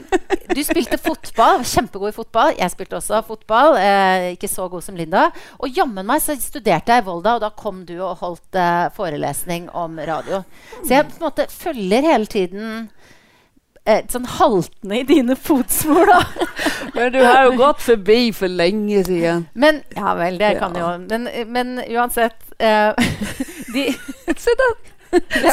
[0.56, 2.54] du spilte fotball, kjempegod i fotball.
[2.58, 3.76] Jeg spilte også fotball.
[3.76, 5.28] Uh, ikke så god som Linda.
[5.60, 8.88] Og jammen meg så studerte jeg i Volda, og da kom du og holdt uh,
[8.96, 10.44] forelesning om radio.
[10.80, 16.48] Så jeg på en måte følger hele tiden uh, sånn haltende i dine fotspor, da.
[16.96, 19.50] men du har jo gått forbi for lenge siden.
[19.54, 22.40] Men, ja vel, det kan jo Men, men uansett
[24.40, 24.74] Se der!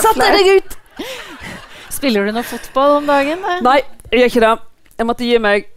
[0.01, 0.77] Satte deg ut!
[1.97, 3.41] Spiller du noe fotball om dagen?
[3.43, 3.79] Nei, Nei
[4.13, 4.53] jeg gjør ikke det.
[4.97, 5.73] Jeg måtte gi meg.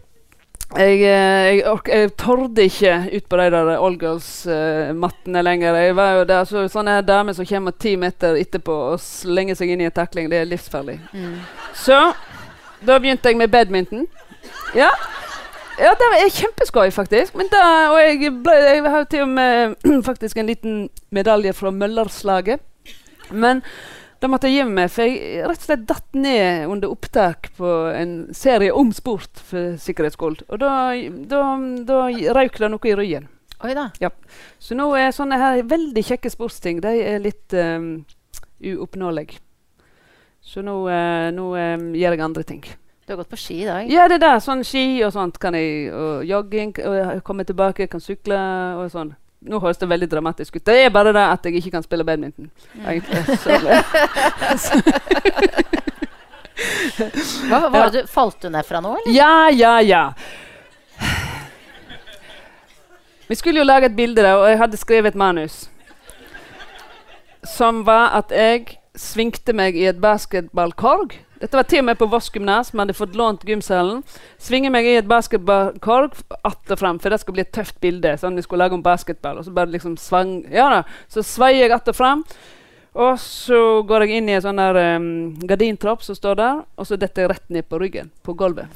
[0.70, 5.78] Jeg, eh, jeg, jeg torde ikke ut på de der Allgirls-mattene uh, lenger.
[5.82, 9.72] Jeg var jo der, så, sånne damer som kommer ti meter etterpå og slenger seg
[9.74, 11.00] inn i en takling, det er livsfarlig.
[11.10, 11.40] Mm.
[11.74, 11.98] Så
[12.86, 14.06] da begynte jeg med badminton.
[14.78, 14.92] Ja.
[15.80, 17.34] Ja, det er kjempeskøy, faktisk.
[17.34, 19.74] Men da, og jeg, ble, jeg har til og med
[20.08, 22.60] faktisk en liten medalje fra Møllerslaget.
[23.30, 23.64] Men
[24.20, 27.68] da måtte jeg gi meg, for jeg rett og slett datt ned under opptak på
[27.96, 30.42] en serie om sport for sikkerhetsskolen.
[30.52, 30.72] Og da,
[31.30, 31.44] da,
[31.88, 32.00] da
[32.36, 33.30] røyk det noe i ryggen.
[33.64, 33.90] Oi da.
[34.00, 34.10] Ja.
[34.60, 38.04] Så nå er sånne her veldig kjekke sportsting de er litt um,
[38.60, 39.40] uoppnåelige.
[40.44, 42.62] Så nå, uh, nå um, gjør jeg andre ting.
[43.04, 43.88] Du har gått på ski i dag?
[43.90, 44.34] Ja, det er det.
[44.44, 45.88] Sånn ski og sånt kan jeg.
[45.90, 46.76] Og jogging.
[46.86, 48.38] Og komme tilbake, kan sykle
[48.78, 49.16] og sånn.
[49.40, 50.66] Nå høres det veldig dramatisk ut.
[50.66, 52.50] Det er bare det at jeg ikke kan spille badminton.
[57.48, 59.14] Hva, var det du, falt du ned fra nå, eller?
[59.16, 60.12] Ja, ja, ja.
[63.30, 65.70] Vi skulle jo lage et bilde, der, og jeg hadde skrevet et manus.
[67.46, 72.06] Som var at jeg svingte meg i et basketballkorg Dette var til og med på
[72.12, 72.68] Voss gymnas.
[72.74, 74.02] Vi hadde fått lånt gymsalen.
[74.38, 76.12] Svinger meg i et basketballkorg
[76.44, 78.12] att og fram, for det skal bli et tøft bilde.
[78.20, 79.38] Sånn vi skulle lage om basketball.
[79.40, 80.82] Og så bare liksom svang Ja da.
[81.08, 82.24] Så sveier jeg att og fram.
[82.94, 85.10] Og så går jeg inn i en sånn der um,
[85.46, 88.66] gardintropp som står der, og så detter jeg rett ned på ryggen, på gulvet.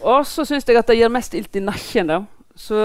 [0.00, 2.06] Og så syns jeg at det gjør mest ilt i nakken.
[2.06, 2.20] da.
[2.54, 2.76] Så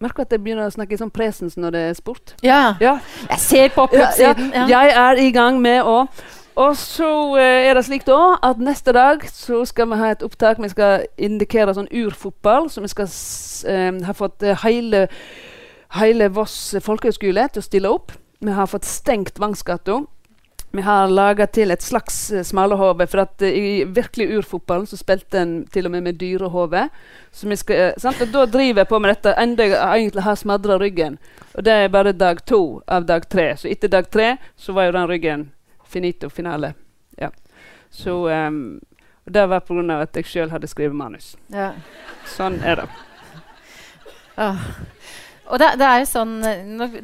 [0.00, 2.34] merker at jeg begynner å snakke i sånn presens når det er sport.
[2.42, 2.74] Ja.
[2.80, 4.08] Ja, Jeg ser på ja, ja.
[4.08, 4.50] oppsiden.
[4.54, 6.06] Ja, Jeg er i gang med å
[6.54, 7.08] Og så
[7.40, 10.60] eh, er det slik da at neste dag så skal vi ha et opptak.
[10.62, 12.68] Vi skal indikere sånn urfotball.
[12.70, 13.10] Så vi skal
[13.70, 15.08] eh, ha fått eh, hele,
[15.98, 18.14] hele Voss folkehøgskole til å stille opp.
[18.44, 20.04] Vi har fått stengt Vangsgata.
[20.74, 23.06] Vi har laga til et slags uh, smalahove.
[23.06, 26.88] For at uh, i virkelig urfotballen så spilte en til og med med dyrehove.
[26.90, 28.22] Eh, sant?
[28.22, 31.18] Og da driver jeg på med dette enda jeg egentlig har smadra ryggen.
[31.54, 33.52] Og det er bare dag to av dag tre.
[33.56, 35.50] Så etter dag tre så var jo den ryggen
[35.94, 36.74] finito finale.
[37.20, 37.30] Ja.
[37.94, 38.80] Så um,
[39.24, 40.00] Det var pga.
[40.02, 41.34] at jeg sjøl hadde skrevet manus.
[41.54, 41.72] ja.
[42.34, 42.88] Sånn er det.
[44.40, 44.62] Åh.
[45.52, 46.30] Og det, det er jo sånn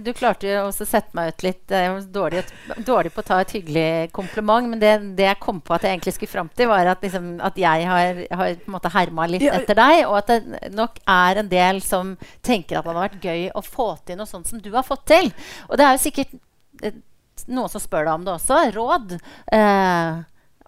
[0.00, 1.60] Du klarte jo også å sette meg ut litt.
[1.76, 2.40] Jeg var dårlig,
[2.88, 5.92] dårlig på å ta et hyggelig kompliment, men det, det jeg kom på at jeg
[5.98, 9.28] egentlig skulle fram til, var at, liksom, at jeg har, har på en måte herma
[9.28, 9.58] litt Ja.
[9.60, 13.28] etter deg, og at det nok er en del som tenker at det hadde vært
[13.28, 15.28] gøy å få til noe sånt som du har fått til.
[15.68, 16.32] Og det er jo sikkert
[17.48, 18.60] noen som spør deg om det også.
[18.74, 19.16] Råd
[19.56, 20.20] eh,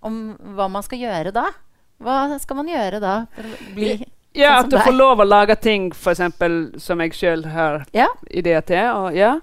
[0.02, 0.22] om
[0.56, 1.46] hva man skal gjøre da.
[2.02, 3.14] Hva skal man gjøre da
[3.76, 3.94] bli
[4.32, 7.82] Ja, Sånn At du får lov å lage ting for eksempel, som jeg sjøl har
[7.94, 8.08] Ja?
[8.30, 8.88] ideer til.
[8.96, 9.36] Og, ja.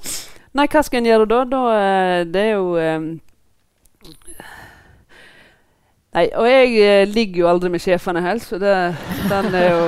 [0.57, 1.43] Nei, hva skal en gjøre da?
[1.45, 3.09] da eh, det er jo um,
[6.17, 8.77] Nei, og jeg eh, ligger jo aldri med sjefene heller, så det,
[9.29, 9.83] den er jo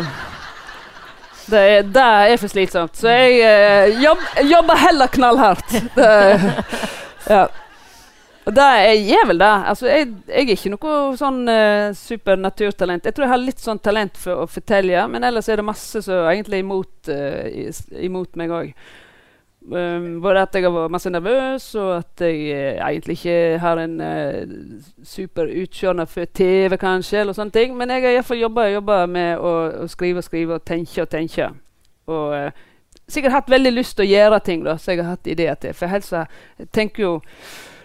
[1.52, 2.96] det er, det er for slitsomt.
[2.96, 5.74] Så jeg eh, jobb, jobber heller knallhardt.
[5.98, 6.12] Det,
[7.32, 7.44] ja.
[8.42, 9.52] Og det er vel det.
[9.70, 13.06] Altså, jeg, jeg er ikke noe sånn uh, supernaturtalent.
[13.06, 16.02] Jeg tror jeg har litt sånn talent for å fortelle, men ellers er det masse
[16.02, 18.74] som egentlig er imot, uh, imot meg òg.
[19.62, 23.84] Um, både at jeg har vært masse nervøs, og at jeg uh, egentlig ikke har
[23.84, 27.78] en uh, super utseendet for TV, kanskje, eller sånne ting.
[27.78, 28.42] Men jeg har iallfall
[28.74, 29.54] jobba med å,
[29.86, 31.52] å skrive og skrive og tenke og tenke.
[32.10, 32.34] Og
[33.14, 35.76] sikkert hatt veldig lyst til å gjøre ting da, som jeg har hatt ideer til.
[35.78, 36.26] For helsa,
[36.62, 37.14] jeg tenker jo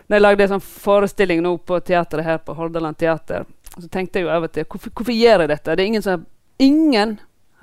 [0.07, 4.21] når jeg lagde en sånn forestilling nå på teateret her på Hordaland Teater, så tenkte
[4.21, 5.75] jeg jo av og til hvorfor, hvorfor gjør jeg dette?
[5.75, 7.19] Det er ingen som Ingen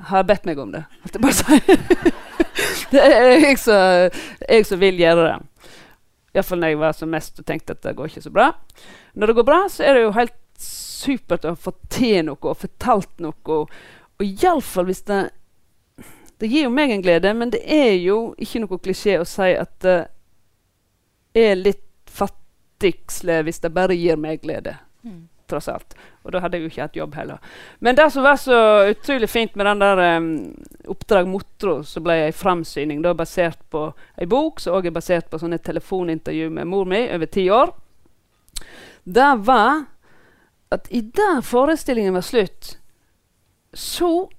[0.05, 0.83] har bedt meg om det.
[1.01, 1.55] Holdt jeg bare si.
[2.93, 3.57] det er jeg
[4.67, 5.71] som, vil gjøre det.
[6.33, 8.51] Iallfall når jeg var som mest og tenkte at det går ikke så bra.
[9.17, 12.59] Når det går bra, så er det jo helt supert å få til noe og
[12.61, 13.57] fortalt noe.
[13.57, 15.23] Og iallfall hvis det
[16.37, 19.53] Det gir jo meg en glede, men det er jo ikke noe klisjé å si
[19.55, 19.99] at det
[21.33, 24.75] er litt fattigsle hvis det bare gir meg glede.
[25.03, 25.27] Mm.
[25.49, 25.95] Tross alt.
[26.23, 27.55] Og da hadde jeg jo ikke hatt jobb heller.
[27.83, 30.27] Men det som var så utrolig fint med den der um,
[30.93, 35.29] Oppdrag Motro, så ble ei framsyning da basert på ei bok som òg er basert
[35.31, 37.73] på sånne telefonintervju med mor mi over ti år.
[39.03, 39.83] Det var
[40.73, 42.77] at idet forestillingen var slutt,
[43.73, 44.29] så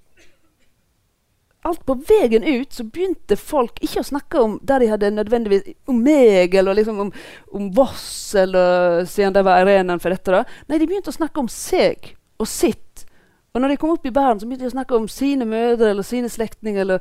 [1.64, 5.74] alt på veien ut så begynte folk ikke å snakke om der de hadde nødvendigvis
[5.88, 7.12] om meg eller liksom om,
[7.56, 10.32] om Voss, eller siden det var arenaen for dette.
[10.32, 10.44] da.
[10.68, 13.06] Nei, de begynte å snakke om seg og sitt.
[13.54, 15.92] Og når de kom opp i Bæren, så begynte de å snakke om sine mødre
[15.94, 16.96] eller sine slektninger.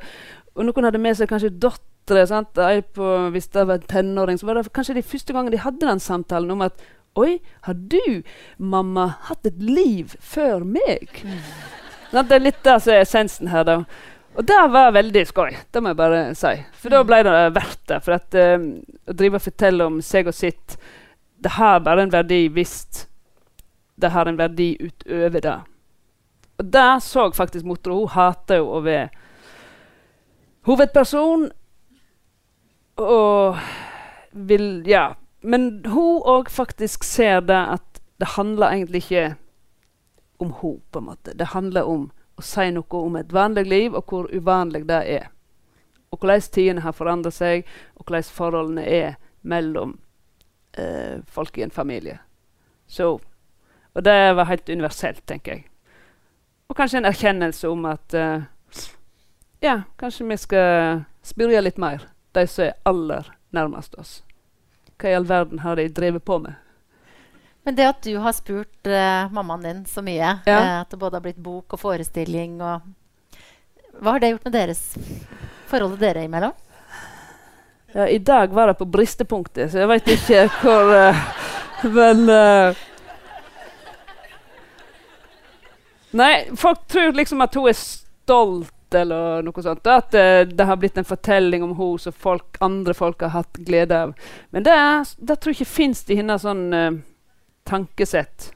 [0.54, 1.52] Og noen hadde med seg kanskje
[2.28, 2.60] sant?
[2.94, 5.86] På, hvis det var en tenåring, så var det kanskje de første gangen de hadde
[5.86, 8.22] den samtalen om at Oi, har du,
[8.58, 11.20] mamma, hatt et liv før meg?
[11.22, 11.36] Mm.
[12.10, 13.76] Det er litt det som er essensen her, da.
[14.34, 16.54] Og det var veldig skøy, det må jeg bare si.
[16.82, 18.00] For da ble det verdt det.
[18.02, 18.56] For at eh,
[19.06, 20.74] å drive og fortelle om seg og sitt,
[21.38, 23.06] det har bare en verdi hvis
[24.00, 25.58] det har en verdi utover det.
[26.58, 28.00] Og det så faktisk Motro.
[28.02, 29.10] Hun hater jo å være
[30.66, 31.50] hovedperson.
[33.02, 33.62] Og
[34.32, 35.14] vil Ja.
[35.42, 39.36] Men hun òg faktisk ser det at det handler egentlig ikke
[40.40, 41.34] om hun på en måte.
[41.36, 45.28] Det handler om å si noe om et vanlig liv, og hvor uvanlig det er.
[46.10, 49.98] Og hvordan tidene har forandret seg, og hvordan forholdene er mellom
[50.78, 52.18] eh, folk i en familie.
[52.86, 53.20] Så,
[53.92, 55.66] og det var helt universelt, tenker jeg.
[56.68, 58.46] Og kanskje en erkjennelse om at eh,
[59.64, 64.22] ja, kanskje vi skal spørre litt mer, de som er aller nærmest oss.
[64.98, 66.63] Hva i all verden har de drevet på med?
[67.64, 70.58] Men det at du har spurt uh, mammaen din så mye, Ja.
[70.58, 72.92] uh, at det både har blitt bok og forestilling og
[73.94, 74.80] Hva har det gjort med deres
[75.70, 76.52] forholdet dere imellom?
[77.94, 81.14] Ja, I dag var det på bristepunktet, så jeg veit ikke hvor uh,
[81.94, 82.26] Men
[86.14, 89.86] Nei, folk tror liksom at hun er stolt eller noe sånt.
[89.90, 93.58] At uh, det har blitt en fortelling om henne som folk, andre folk har hatt
[93.66, 94.14] glede av.
[94.54, 94.76] Men det,
[95.18, 96.92] det tror jeg ikke fins i hennes sånn uh,
[97.68, 98.50] tankesett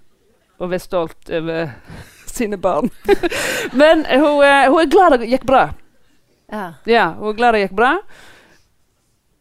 [0.58, 1.70] å være stolt over
[2.36, 2.90] sine barn.
[3.80, 5.68] Men hun, uh, hun, er glad det gikk bra.
[6.52, 6.72] Ja.
[6.88, 7.06] ja.
[7.18, 7.94] Hun er glad det gikk bra.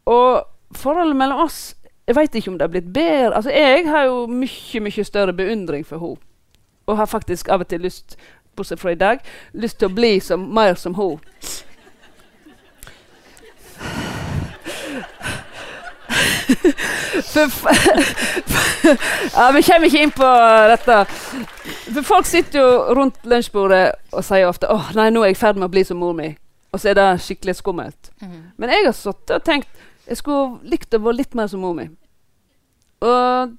[0.08, 1.76] Og forholdet mellom oss
[2.08, 3.36] Jeg vet ikke om det har blitt bedre.
[3.36, 6.24] Altså, jeg har jo mye, mye større beundring for henne.
[6.88, 8.16] Og har faktisk av og til lyst
[8.56, 9.20] bortsett fra i dag,
[9.54, 11.20] lyst til å bli som, mer som hun.
[19.36, 20.32] ja, Vi kommer ikke inn på
[20.74, 20.98] dette.
[21.94, 25.42] For Folk sitter jo rundt lunsjbordet og sier ofte åh, nei, nå er jeg i
[25.42, 26.32] ferd med å bli som mor mi.
[26.74, 28.12] Og så er det skikkelig skummelt.
[28.22, 28.42] Mhm.
[28.58, 31.74] Men jeg har sittet og tenkt jeg skulle likt å være litt mer som mor
[31.76, 31.90] mi.
[33.04, 33.56] Og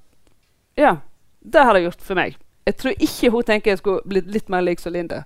[0.79, 0.95] ja,
[1.39, 2.37] det har det gjort for meg.
[2.65, 5.23] Jeg tror ikke hun tenker jeg skulle blitt litt mer lik som Linda.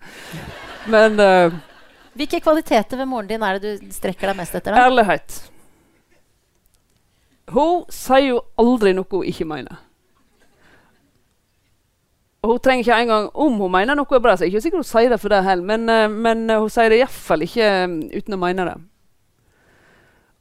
[0.92, 1.56] Men uh,
[2.14, 4.76] Hvilke kvaliteter ved moren din er det du strekker deg mest etter?
[4.76, 4.86] da?
[4.88, 5.40] ærlighet
[7.52, 9.82] Hun sier jo aldri noe hun ikke mener.
[12.44, 14.36] Og hun trenger ikke engang om hun mener noe er bra.
[14.36, 16.60] Så jeg er ikke sikker hun sier det for det heller, men, uh, men uh,
[16.64, 18.80] hun sier det iallfall ikke um, uten å mene det.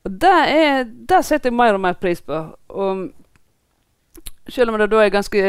[0.03, 2.41] Og det, er, det setter jeg mer og mer pris på.
[2.75, 3.05] Og
[4.51, 5.45] selv om det da er ganske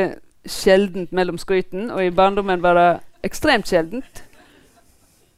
[0.46, 2.90] sjeldent mellom skryten, og i barndommen var det
[3.26, 4.22] ekstremt sjeldent.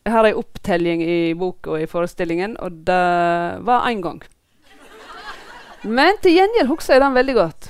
[0.06, 3.04] Jeg har ei opptelling i boka og i forestillingen, og det
[3.66, 4.20] var én gang.
[5.86, 7.70] Men til gjengjeld husker jeg den veldig godt.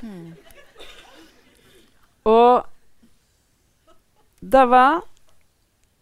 [2.25, 2.65] Og
[4.41, 5.03] det var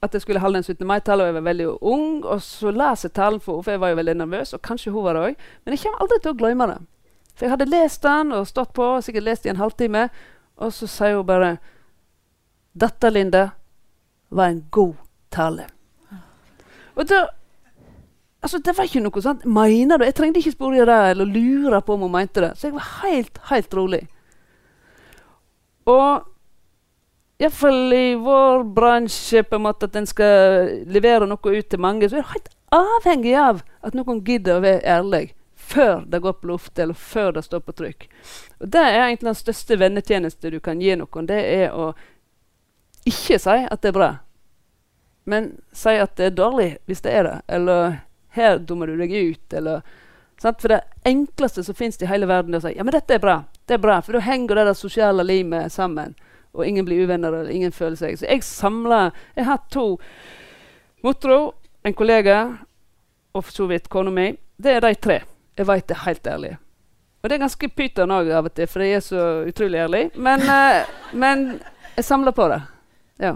[0.04, 0.88] at jeg skulle holde en 17.
[0.88, 2.26] mai-tale, og jeg var veldig ung.
[2.26, 4.92] Og så las jeg talen for henne, for jeg var jo veldig nervøs, og kanskje
[4.92, 5.46] hun var det òg.
[5.64, 6.80] Men jeg kommer aldri til å glemme det.
[7.34, 10.10] For jeg hadde lest den og stått på, sikkert lest i en halvtime.
[10.62, 11.58] Og så sier hun bare
[12.74, 13.52] 'Dette, Linde,
[14.30, 14.94] var en god
[15.32, 15.70] tale'.
[16.96, 17.28] Og da
[18.44, 19.46] Altså, Det var ikke noe sånt.
[19.46, 20.06] Mener du?
[20.06, 22.52] Jeg trengte ikke spørre det eller lure på om hun mente det.
[22.58, 24.02] Så jeg var helt, helt rolig.
[25.88, 26.26] Og
[27.40, 32.08] iallfall i vår bransje, på en måte at en skal levere noe ut til mange,
[32.10, 35.26] så er du helt avhengig av at noen gidder å være ærlig
[35.64, 38.08] før det går på luft, eller før det står på trykk.
[38.60, 41.28] Og Det er egentlig den største vennetjeneste du kan gi noen.
[41.28, 41.94] Det er å
[43.08, 44.10] ikke si at det er bra,
[45.26, 47.38] men si at det er dårlig hvis det er det.
[47.48, 48.04] Eller
[48.34, 49.54] 'her dummer du deg ut'.
[49.54, 49.82] Eller,
[50.42, 50.62] sant?
[50.62, 53.20] For det enkleste som fins i hele verden, er å si 'ja, men dette er
[53.20, 53.44] bra'.
[53.66, 56.16] Det er bra, For da henger det der sosiale limet sammen,
[56.54, 60.00] og ingen blir uvenner, eller ingen føler seg Så jeg samler Jeg har to
[61.04, 62.58] motro, en kollega
[63.34, 64.36] og for så vidt kona mi.
[64.58, 65.22] Det er de tre.
[65.58, 66.52] Jeg veit det helt ærlig.
[67.24, 70.04] Og det er ganske pyton òg av og til, for jeg er så utrolig ærlig.
[70.16, 71.44] Men, uh, men
[71.96, 72.62] jeg samler på det.
[73.20, 73.34] Ja.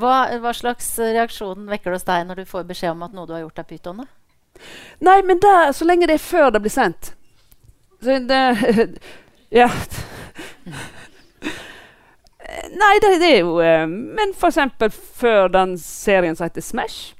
[0.00, 3.28] Hva, hva, slags reaksjon vekker det hos deg når du får beskjed om at noe
[3.28, 4.04] du har gjort, er pyton?
[5.04, 7.14] Nei, men det, så lenge det er før det blir sendt.
[8.00, 8.42] Så det
[9.60, 9.66] Ja.
[12.70, 14.58] Nei, det, det, er jo uh, Men f.eks.
[15.18, 17.14] før den serien som heter Smash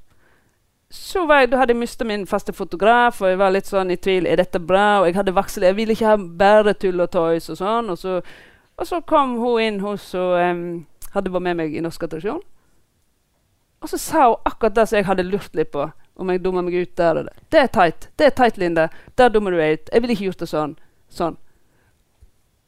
[0.90, 4.26] så jeg, hadde jeg mista min faste fotograf, og jeg var litt sånn i tvil.
[4.26, 4.98] Er dette bra?
[4.98, 7.92] Og jeg hadde vaksel, jeg ville ikke ha bare tull og tøys og sånn.
[7.94, 8.16] Og så,
[8.74, 10.64] og så kom hun inn, hun um,
[11.14, 12.42] hadde vært med meg i Norsk attraksjon.
[13.80, 15.88] Og så sa hun akkurat det som jeg hadde lurt litt på.
[16.20, 17.28] Om jeg dummer meg ut der og.
[17.48, 18.10] Det er teit.
[18.18, 18.88] Det er teit, Linde.
[19.16, 19.90] Der dummer du deg ut.
[19.92, 20.76] Jeg ville ikke gjort det sånn.
[21.08, 21.38] Sånn.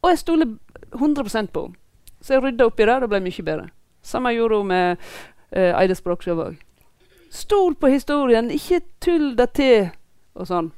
[0.03, 0.55] Og jeg stoler
[0.97, 1.79] 100% på henne.
[2.23, 2.99] Så jeg rydda opp i det.
[3.03, 3.69] Det ble mye bedre.
[4.03, 5.03] Samme gjorde hun med
[5.51, 6.57] eh, Eide Språkshow òg.
[7.33, 9.91] Stol på historien, ikke tull det til.
[10.39, 10.71] Og sånn.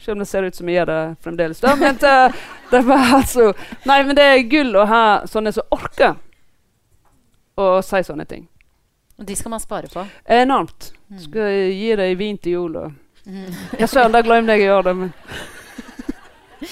[0.00, 1.60] Selv om det ser ut som jeg gjør det fremdeles.
[1.60, 2.14] da, Men det,
[2.72, 3.52] det var altså
[3.88, 6.16] Nei, men det er gull å ha sånne som orker
[7.60, 8.46] å si sånne ting.
[9.20, 10.02] Og de skal man spare på.
[10.32, 10.92] Enormt.
[11.12, 11.18] Mm.
[11.26, 12.76] Skal gi deg vin til jul.
[12.86, 12.92] Og
[13.26, 13.50] Mm.
[13.78, 14.94] ja, søren, da glemte jeg å gjøre det.
[14.96, 15.10] Men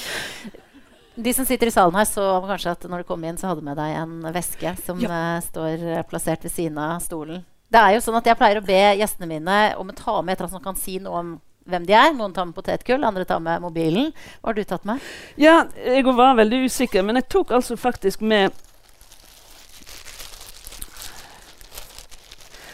[1.18, 3.60] De som sitter i salen her, så kanskje at når du kom inn, så hadde
[3.60, 7.42] du med deg en veske som eh, står eh, plassert ved siden av stolen.
[7.68, 10.32] Det er jo sånn at Jeg pleier å be gjestene mine om å ta med
[10.32, 11.32] et eller annet som kan si noe om
[11.68, 12.14] hvem de er.
[12.16, 14.12] Noen tar med potetgull, andre tar med mobilen.
[14.40, 15.02] Hva har du tatt med?
[15.36, 18.54] ja, jeg var veldig usikker, men jeg tok altså faktisk med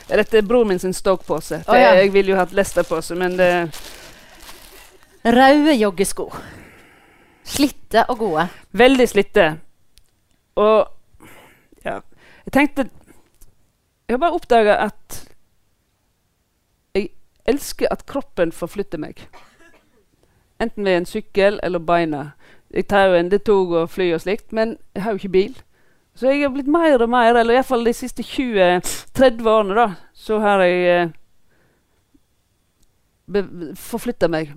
[0.08, 1.62] Dette er bror min sin Stoke-pose.
[1.68, 1.94] Oh, ja.
[1.96, 3.50] Jeg ville jo hatt Leicester-pose, men det
[5.24, 6.28] Røde joggesko.
[7.44, 8.48] Slitte og gode.
[8.72, 9.46] Veldig slitte.
[10.54, 10.88] Og
[11.84, 11.94] ja
[12.44, 12.88] Jeg tenkte
[14.08, 15.28] Jeg har bare oppdaga at
[16.94, 17.08] jeg
[17.46, 19.28] elsker at kroppen forflytter meg.
[20.60, 22.30] Enten ved en sykkel eller beina.
[22.70, 25.56] Jeg tar jo en tog og fly og slikt, men jeg har jo ikke bil.
[26.14, 30.38] Så jeg har blitt mer og mer, eller iallfall de siste 20-30 årene, da, så
[30.38, 31.08] har jeg eh,
[33.80, 34.52] forflytta meg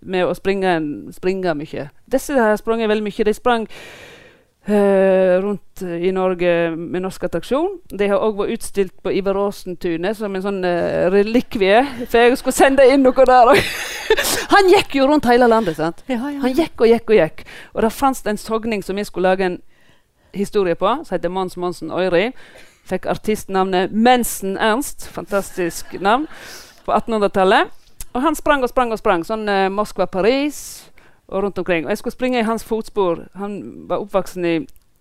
[0.00, 0.78] med å springe,
[1.12, 1.90] springe mye.
[2.08, 3.26] Disse har sprunget veldig mye.
[3.28, 7.78] De sprang uh, rundt i Norge med norsk attraksjon.
[7.92, 11.82] De har òg vært utstilt på Ivar Aasen-tunet som en sånn uh, relikvie.
[12.06, 13.60] For jeg skulle sende inn noe der òg.
[14.54, 15.76] Han gikk jo rundt hele landet.
[15.76, 16.00] sant?
[16.08, 16.40] Ja, ja.
[16.42, 17.44] Han gikk og gikk og gikk.
[17.76, 19.60] Og det fantes en sogning som jeg skulle lage en
[20.34, 22.30] historie på, som heter Mons Monsen Øyri.
[22.84, 25.08] Fikk artistnavnet Mensen Ernst.
[25.08, 26.26] Fantastisk navn.
[26.84, 27.70] På 1800-tallet.
[28.12, 29.24] Og han sprang og sprang og sprang.
[29.26, 30.90] Sånn eh, Moskva-Paris
[31.30, 31.86] og rundt omkring.
[31.86, 33.26] Og jeg skulle springe i hans fotspor.
[33.38, 34.54] Han var oppvoksen i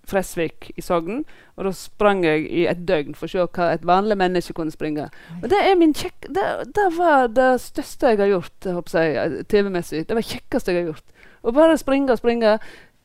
[0.10, 1.24] Fresvik i Sogn.
[1.58, 4.74] Og da sprang jeg i et døgn for å se hva et vanlig menneske kunne
[4.74, 5.10] springe.
[5.42, 6.30] Og det min kjekk...
[6.30, 10.06] Det, det var det største jeg har gjort jeg, eh, TV-messig.
[10.06, 11.26] Det var det kjekkeste jeg har gjort.
[11.42, 12.58] Å bare springe og springe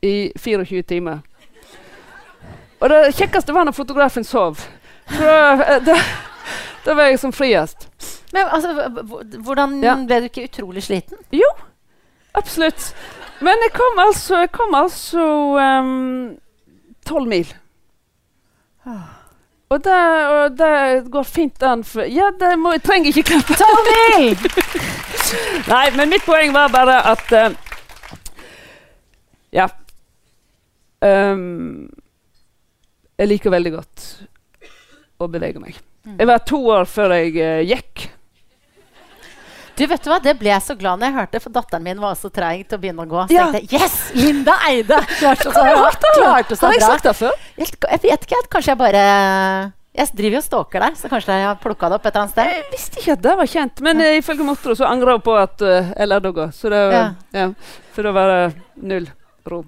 [0.05, 1.23] i 24 timer.
[2.85, 4.59] Og det kjekkeste var når fotografen sov.
[5.09, 5.95] Da, da,
[6.85, 7.87] da var jeg som friest.
[8.33, 8.75] Men altså,
[9.41, 9.95] hvordan Ja.
[10.05, 11.17] ble du ikke utrolig sliten?
[11.33, 11.47] Jo,
[12.37, 12.91] absolutt.
[13.41, 15.25] Men jeg kom altså Jeg kom altså
[17.05, 17.49] tolv mil.
[19.69, 19.97] Og det,
[20.29, 23.57] og det går fint an for Ja, det må, jeg trenger ikke klappe.
[23.57, 24.37] Tolv mil!
[25.73, 27.55] Nei, men mitt poeng var bare at uh,
[29.55, 29.67] Ja.
[31.01, 31.89] Ehm,
[33.17, 34.05] jeg liker veldig godt
[35.23, 35.77] å bevege meg.
[36.05, 38.09] Jeg var to år før jeg uh, gikk.
[39.75, 41.99] Du vet du hva, Det ble jeg så glad når jeg hørte, for datteren min
[41.99, 43.23] var så treig til å begynne å gå.
[43.27, 43.47] Så Ja.
[43.51, 43.95] tenkte jeg yes!
[44.15, 44.99] Linda Eide!
[45.19, 45.89] Klarte så Har jeg bra.
[46.15, 46.91] Klarte så Har jeg bra.
[46.93, 47.33] sagt det før?
[47.59, 49.01] Jeg jeg vet ikke, kanskje jeg bare
[49.95, 52.21] Jeg driver jo og stalker deg, så kanskje jeg har plukka det opp et eller
[52.23, 52.53] annet sted.
[52.55, 54.09] Jeg visste ikke at det var kjent, men ja.
[54.19, 56.47] ifølge mottoet så angrer hun på at uh, jeg lærte å gå.
[56.55, 57.03] Så det, Ja.
[57.31, 57.45] ja.
[57.95, 59.07] så det var uh, null
[59.47, 59.61] ro.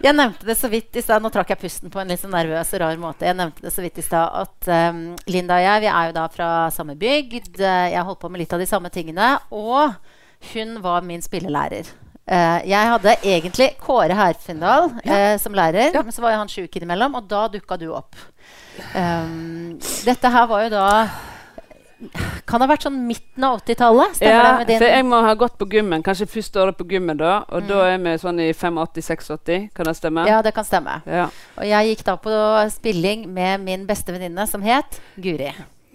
[0.00, 1.20] Jeg nevnte det så vidt i stad.
[1.20, 3.26] Nå trakk jeg pusten på en litt sånn nervøs og rar måte.
[3.28, 6.14] Jeg nevnte det så vidt i stad at um, Linda og jeg vi er jo
[6.16, 7.60] da fra samme bygd.
[7.60, 9.34] Eh, Jeg holdt på med litt av de samme tingene.
[9.52, 9.92] Og
[10.54, 11.90] hun var min spillelærer.
[12.30, 16.02] Uh, jeg hadde egentlig Kåre Herfindal eh, som lærer, Ja.
[16.06, 18.14] men så var jo han sjuk innimellom, og da dukka du opp.
[18.94, 20.84] Um, dette her var jo da
[22.46, 24.14] Kan ha vært sånn midten av 80-tallet?
[24.16, 26.76] Stemmer Ja, det med din for jeg må ha gått på gymmen, kanskje første året
[26.78, 27.68] på gymmen da, og Mm.
[27.68, 30.26] da er vi sånn i 85-86, kan det stemme?
[30.26, 31.02] Ja, det kan stemme.
[31.06, 31.28] Ja.
[31.58, 32.30] Og jeg gikk da på
[32.70, 35.52] spilling med min beste venninne, som het Guri.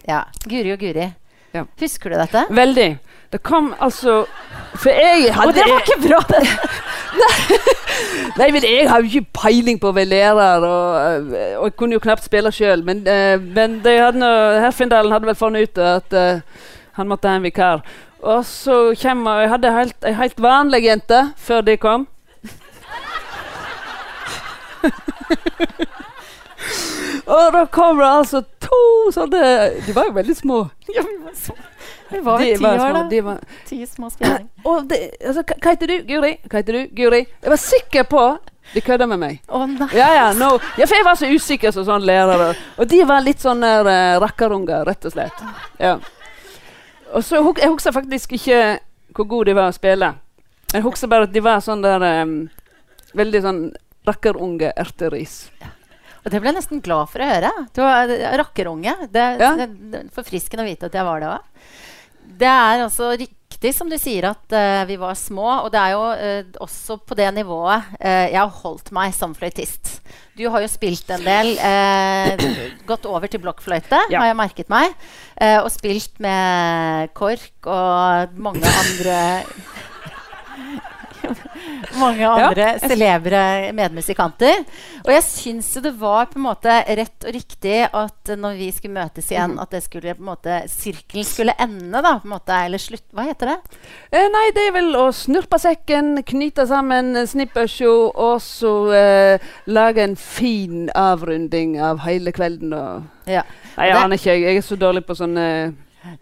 [0.08, 1.14] Ja, Guri og Guri.
[1.56, 1.64] Ja.
[1.80, 2.41] Husker du dette?
[2.51, 2.97] Veldig.
[3.32, 4.26] Det kom altså
[4.76, 6.20] For jeg hadde Og det var ikke bra!
[6.32, 6.47] det.
[8.36, 10.95] Nei, men jeg har jo ikke peiling på å være lærer, og,
[11.32, 12.84] øh, og jeg kunne jo knapt spille sjøl.
[12.84, 14.28] Men, uh, men de hadde
[14.66, 16.43] Herfindalen hadde vel funnet ut at uh,
[16.99, 17.80] han måtte ha en vikar.
[18.20, 22.08] Og så kommer Jeg hadde helt, ei helt vanlig jente før de kom.
[27.26, 28.80] og da kom det altså to
[29.15, 29.39] sånne
[29.88, 30.57] De var jo veldig små.
[30.93, 31.03] Ja,
[32.11, 33.03] vi var Vi ti var år, små, da.
[33.09, 34.49] de var, Ti små spilling.
[34.63, 35.95] og det, altså, hva heter du?
[36.09, 36.36] Guri?
[36.49, 36.82] Hva heter du?
[36.95, 37.23] Guri?
[37.41, 38.26] Jeg var sikker på
[38.73, 39.39] de kødda med meg.
[39.49, 39.88] Å nei.
[39.93, 40.55] Ja, ja, no.
[40.78, 42.51] ja, for jeg var så usikker som sånn lærere.
[42.82, 45.43] Og de var litt sånn uh, rakkarunger, rett og slett.
[45.80, 45.95] Ja.
[47.13, 48.80] Og så Jeg husker faktisk ikke
[49.15, 50.09] hvor gode de var å spille.
[50.73, 52.38] Jeg husker bare at de var sånn der um,
[53.15, 53.61] Veldig sånn
[54.05, 55.45] rakkerunge erteris.
[56.26, 57.51] Og det ble jeg nesten glad for å høre.
[57.76, 58.09] Du var
[58.41, 58.95] rakkerunge.
[59.13, 59.51] Det, Ja.
[59.61, 61.41] det, forfriskende å vite at jeg var det òg.
[62.41, 65.45] Det er altså riktig som du sier at uh, vi var små.
[65.63, 69.36] Og det er jo uh, også på det nivået uh, jeg har holdt meg som
[69.38, 69.99] fløytist.
[70.36, 71.53] Du har jo spilt en del.
[72.89, 74.19] Gått over til blokkfløyte, Ja.
[74.19, 74.91] har jeg merket meg.
[75.61, 79.15] Og spilt med KORK og mange andre
[81.99, 83.41] mange andre celebre
[83.76, 84.63] medmusikanter.
[85.03, 88.97] Og jeg syns det var på en måte rett og riktig at når vi skulle
[88.97, 92.18] møtes igjen, at det skulle på en måte sirkelen skulle ende, da.
[92.22, 93.57] på en måte, Eller slutt Hva heter det?
[94.11, 100.03] Eh, nei, det er vel å snurpe sekken, knyte sammen snippersjo, og så eh, lage
[100.03, 102.74] en fin avrunding av hele kvelden.
[102.74, 103.45] Og Ja.
[103.76, 104.36] Nei, jeg aner ikke.
[104.39, 105.45] Jeg, er så dårlig på sånne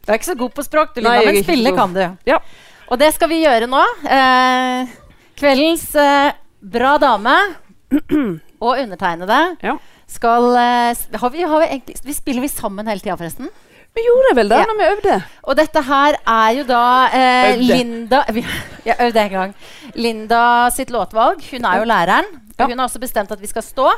[0.02, 2.04] Du er ikke så god på språk, du, Lina, men spille kan du.
[2.26, 2.40] Ja.
[2.92, 3.82] Og det skal vi gjøre nå.
[4.06, 4.92] Eh,
[5.40, 6.32] kveldens eh,
[6.62, 7.36] bra dame
[8.64, 9.76] og undertegnede Ja.
[10.08, 13.50] skal eh, har vi, har vi, egentlig, vi Spiller vi sammen hele tida, forresten?
[13.94, 14.66] Vi gjorde vel det Ja.
[14.66, 15.18] når vi øvde.
[15.44, 18.24] Og dette her er jo da eh, Linda
[18.90, 19.54] Jeg øvde en gang.
[19.94, 21.44] Linda sitt låtvalg.
[21.52, 22.26] Hun er jo læreren.
[22.58, 22.66] Ja.
[22.68, 23.92] Hun har også bestemt at vi skal stå.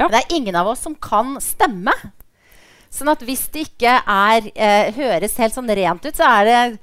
[0.00, 0.08] Ja.
[0.10, 1.94] Det er ingen av oss som kan stemme.
[2.90, 6.78] Sånn at hvis det ikke er, eh, høres helt sånn rent ut, så er det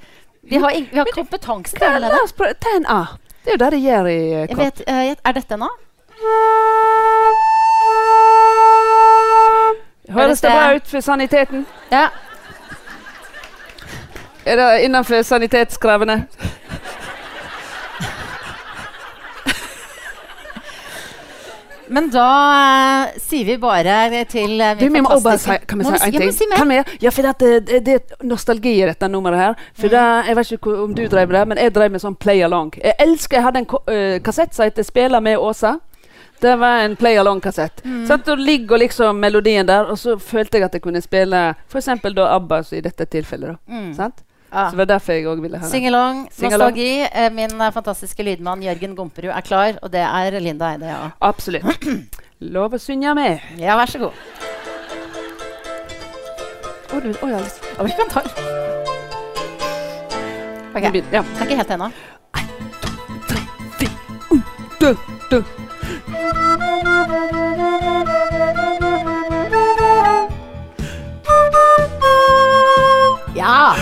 [0.47, 2.55] Vi har, vi har kompetanse til å gjøre det.
[2.63, 3.01] Ta en A.
[3.43, 5.69] Det er jo det de gjør i uh, Jeg vet, eh, er dette nå?
[10.09, 11.65] Høres det det- bra ut for saniteten?
[11.91, 12.07] Ja.
[14.45, 16.27] Er det innenfor sanitetskravene?
[21.91, 22.25] Men da
[23.05, 25.83] eh, sier vi bare til eh, Du, min vi må bare si, fantastiske kan vi
[25.83, 26.29] Må si du en ja, ting?
[26.29, 26.57] men si mer.
[26.61, 29.53] Kan vi, ja, for det, det, det er nostalgi i dette nummeret her.
[29.75, 32.01] For det, jeg vet ikke hvor- om du drev med det, men jeg drev med
[32.01, 32.71] sånn play along.
[32.79, 35.79] Jeg elsker, jeg hadde en ko- øh, kassett som heter 'Spela med Åsa'.
[36.41, 37.83] Det var en play along-kassett.
[37.85, 38.07] Mm.
[38.07, 41.55] Så at da ligger liksom melodien der, og så følte jeg at jeg kunne spille
[41.69, 41.87] f.eks.
[41.87, 43.47] ABBA så i dette tilfellet.
[43.49, 43.55] da.
[43.73, 43.93] Mm.
[43.93, 44.23] Sant?
[44.51, 44.65] Ja.
[44.67, 45.71] Så det var derfor jeg òg ville ha det.
[45.71, 46.73] Sing-along, Sing along.
[46.75, 47.07] nostalgi.
[47.07, 51.09] Eh, Min eh, fantastiske lydmann Jørgen Gomperud er klar, og det er Linda Eide, ja.
[51.21, 51.87] Absolutt.
[52.55, 53.39] Lov å synge med.
[53.61, 54.11] Ja, vær så god.
[56.91, 58.19] Å, du, å, ja, litt- Og vi kan ta
[60.71, 61.21] Ok, Nå begynner- Ja.
[61.21, 61.91] det er ikke helt ennå.
[64.81, 64.95] Du,
[65.29, 65.43] du.
[73.35, 73.75] Ja!